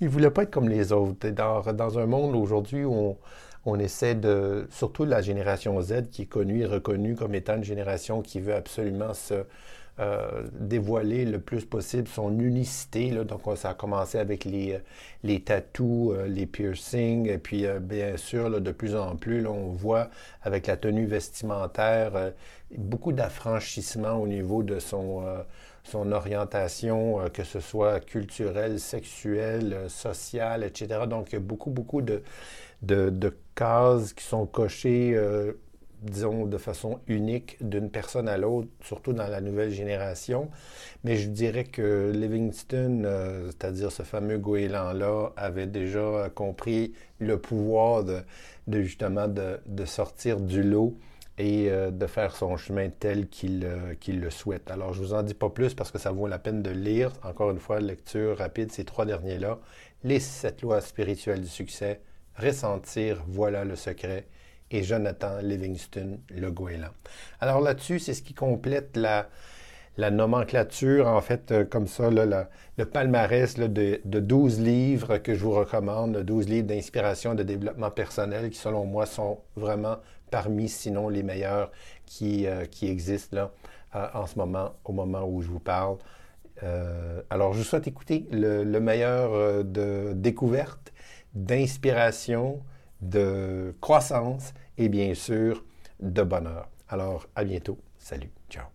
il 0.00 0.08
voulait 0.08 0.30
pas 0.30 0.44
être 0.44 0.50
comme 0.50 0.68
les 0.68 0.92
autres. 0.92 1.28
Dans, 1.30 1.60
dans 1.72 1.98
un 1.98 2.06
monde 2.06 2.34
aujourd'hui 2.34 2.84
où 2.84 2.94
on, 2.94 3.16
on 3.64 3.78
essaie 3.78 4.14
de, 4.14 4.66
surtout 4.70 5.04
la 5.04 5.22
génération 5.22 5.80
Z 5.80 6.08
qui 6.10 6.22
est 6.22 6.26
connue 6.26 6.62
et 6.62 6.66
reconnue 6.66 7.14
comme 7.14 7.34
étant 7.34 7.56
une 7.56 7.64
génération 7.64 8.22
qui 8.22 8.40
veut 8.40 8.54
absolument 8.54 9.14
se 9.14 9.44
euh, 10.00 10.48
dévoiler 10.58 11.26
le 11.26 11.38
plus 11.38 11.66
possible 11.66 12.08
son 12.08 12.38
unicité. 12.38 13.10
Donc, 13.10 13.42
ça 13.56 13.70
a 13.70 13.74
commencé 13.74 14.18
avec 14.18 14.46
les, 14.46 14.80
les 15.22 15.40
tattoos, 15.40 16.14
euh, 16.14 16.26
les 16.26 16.46
piercings, 16.46 17.28
et 17.28 17.36
puis 17.36 17.66
euh, 17.66 17.78
bien 17.78 18.16
sûr, 18.16 18.58
de 18.58 18.72
plus 18.72 18.96
en 18.96 19.16
plus, 19.16 19.46
on 19.46 19.68
voit 19.68 20.08
avec 20.42 20.66
la 20.66 20.78
tenue 20.78 21.04
vestimentaire 21.04 22.32
beaucoup 22.78 23.12
d'affranchissement 23.12 24.14
au 24.14 24.26
niveau 24.26 24.62
de 24.62 24.78
son, 24.78 25.24
son 25.84 26.10
orientation, 26.10 27.18
que 27.30 27.44
ce 27.44 27.60
soit 27.60 28.00
culturelle, 28.00 28.80
sexuelle, 28.80 29.76
sociale, 29.88 30.64
etc. 30.64 31.00
Donc, 31.06 31.36
beaucoup, 31.36 31.70
beaucoup 31.70 32.00
de, 32.00 32.22
de, 32.82 33.36
cases 33.54 34.12
qui 34.12 34.24
sont 34.24 34.46
cochées 34.46 35.14
disons, 36.02 36.46
de 36.46 36.58
façon 36.58 37.00
unique 37.06 37.56
d'une 37.60 37.90
personne 37.90 38.28
à 38.28 38.36
l'autre, 38.36 38.68
surtout 38.82 39.12
dans 39.12 39.28
la 39.28 39.40
nouvelle 39.40 39.70
génération. 39.70 40.50
Mais 41.04 41.16
je 41.16 41.28
dirais 41.28 41.64
que 41.64 42.10
Livingston, 42.12 43.02
euh, 43.04 43.46
c'est-à-dire 43.46 43.92
ce 43.92 44.02
fameux 44.02 44.38
goéland-là, 44.38 45.32
avait 45.36 45.66
déjà 45.66 46.28
compris 46.34 46.92
le 47.20 47.38
pouvoir 47.38 48.04
de, 48.04 48.22
justement 48.82 49.28
de, 49.28 49.84
sortir 49.84 50.40
du 50.40 50.62
lot 50.62 50.96
et 51.38 51.70
euh, 51.70 51.90
de 51.90 52.06
faire 52.06 52.36
son 52.36 52.56
chemin 52.56 52.90
tel 52.90 53.26
euh, 53.44 53.94
qu'il 53.94 54.20
le 54.20 54.30
souhaite. 54.30 54.70
Alors, 54.70 54.92
je 54.92 55.00
vous 55.00 55.14
en 55.14 55.22
dis 55.22 55.34
pas 55.34 55.50
plus 55.50 55.74
parce 55.74 55.90
que 55.90 55.98
ça 55.98 56.10
vaut 56.10 56.26
la 56.26 56.38
peine 56.38 56.62
de 56.62 56.70
lire. 56.70 57.12
Encore 57.22 57.50
une 57.50 57.58
fois, 57.60 57.80
lecture 57.80 58.38
rapide, 58.38 58.72
ces 58.72 58.84
trois 58.84 59.06
derniers-là. 59.06 59.58
Les 60.04 60.18
sept 60.18 60.62
lois 60.62 60.80
spirituelles 60.80 61.40
du 61.40 61.48
succès, 61.48 62.00
ressentir, 62.36 63.22
voilà 63.26 63.64
le 63.64 63.76
secret 63.76 64.26
et 64.70 64.82
Jonathan 64.82 65.38
Livingston 65.42 66.18
Le 66.30 66.50
Goéland. 66.50 66.92
Alors 67.40 67.60
là-dessus, 67.60 67.98
c'est 67.98 68.14
ce 68.14 68.22
qui 68.22 68.34
complète 68.34 68.96
la, 68.96 69.28
la 69.98 70.10
nomenclature, 70.10 71.06
en 71.06 71.20
fait, 71.20 71.52
euh, 71.52 71.64
comme 71.64 71.86
ça, 71.86 72.10
le 72.10 72.84
palmarès 72.84 73.54
de, 73.56 74.00
de, 74.04 74.20
12 74.20 74.60
livres 74.60 75.18
que 75.18 75.34
je 75.34 75.40
vous 75.40 75.52
recommande, 75.52 76.16
12 76.18 76.48
livres 76.48 76.66
d'inspiration, 76.66 77.34
de 77.34 77.42
développement 77.42 77.90
personnel, 77.90 78.50
qui 78.50 78.58
selon 78.58 78.86
moi 78.86 79.06
sont 79.06 79.40
vraiment 79.56 79.96
parmi, 80.30 80.68
sinon 80.68 81.10
les 81.10 81.22
meilleurs 81.22 81.70
qui, 82.06 82.46
euh, 82.46 82.64
qui 82.64 82.88
existent 82.88 83.36
là, 83.36 83.50
euh, 83.94 84.06
en 84.14 84.26
ce 84.26 84.38
moment, 84.38 84.72
au 84.84 84.92
moment 84.92 85.24
où 85.24 85.42
je 85.42 85.48
vous 85.48 85.60
parle. 85.60 85.98
alors, 87.28 87.54
je 87.54 87.62
souhaite 87.62 87.88
écouter 87.88 88.26
le, 88.30 88.62
le 88.62 88.80
meilleur 88.80 89.64
de 89.64 90.12
découverte, 90.14 90.91
d'inspiration, 91.34 92.62
de 93.00 93.74
croissance 93.80 94.54
et 94.78 94.88
bien 94.88 95.14
sûr 95.14 95.64
de 96.00 96.22
bonheur. 96.22 96.68
Alors, 96.88 97.26
à 97.34 97.44
bientôt. 97.44 97.78
Salut. 97.98 98.30
Ciao. 98.50 98.66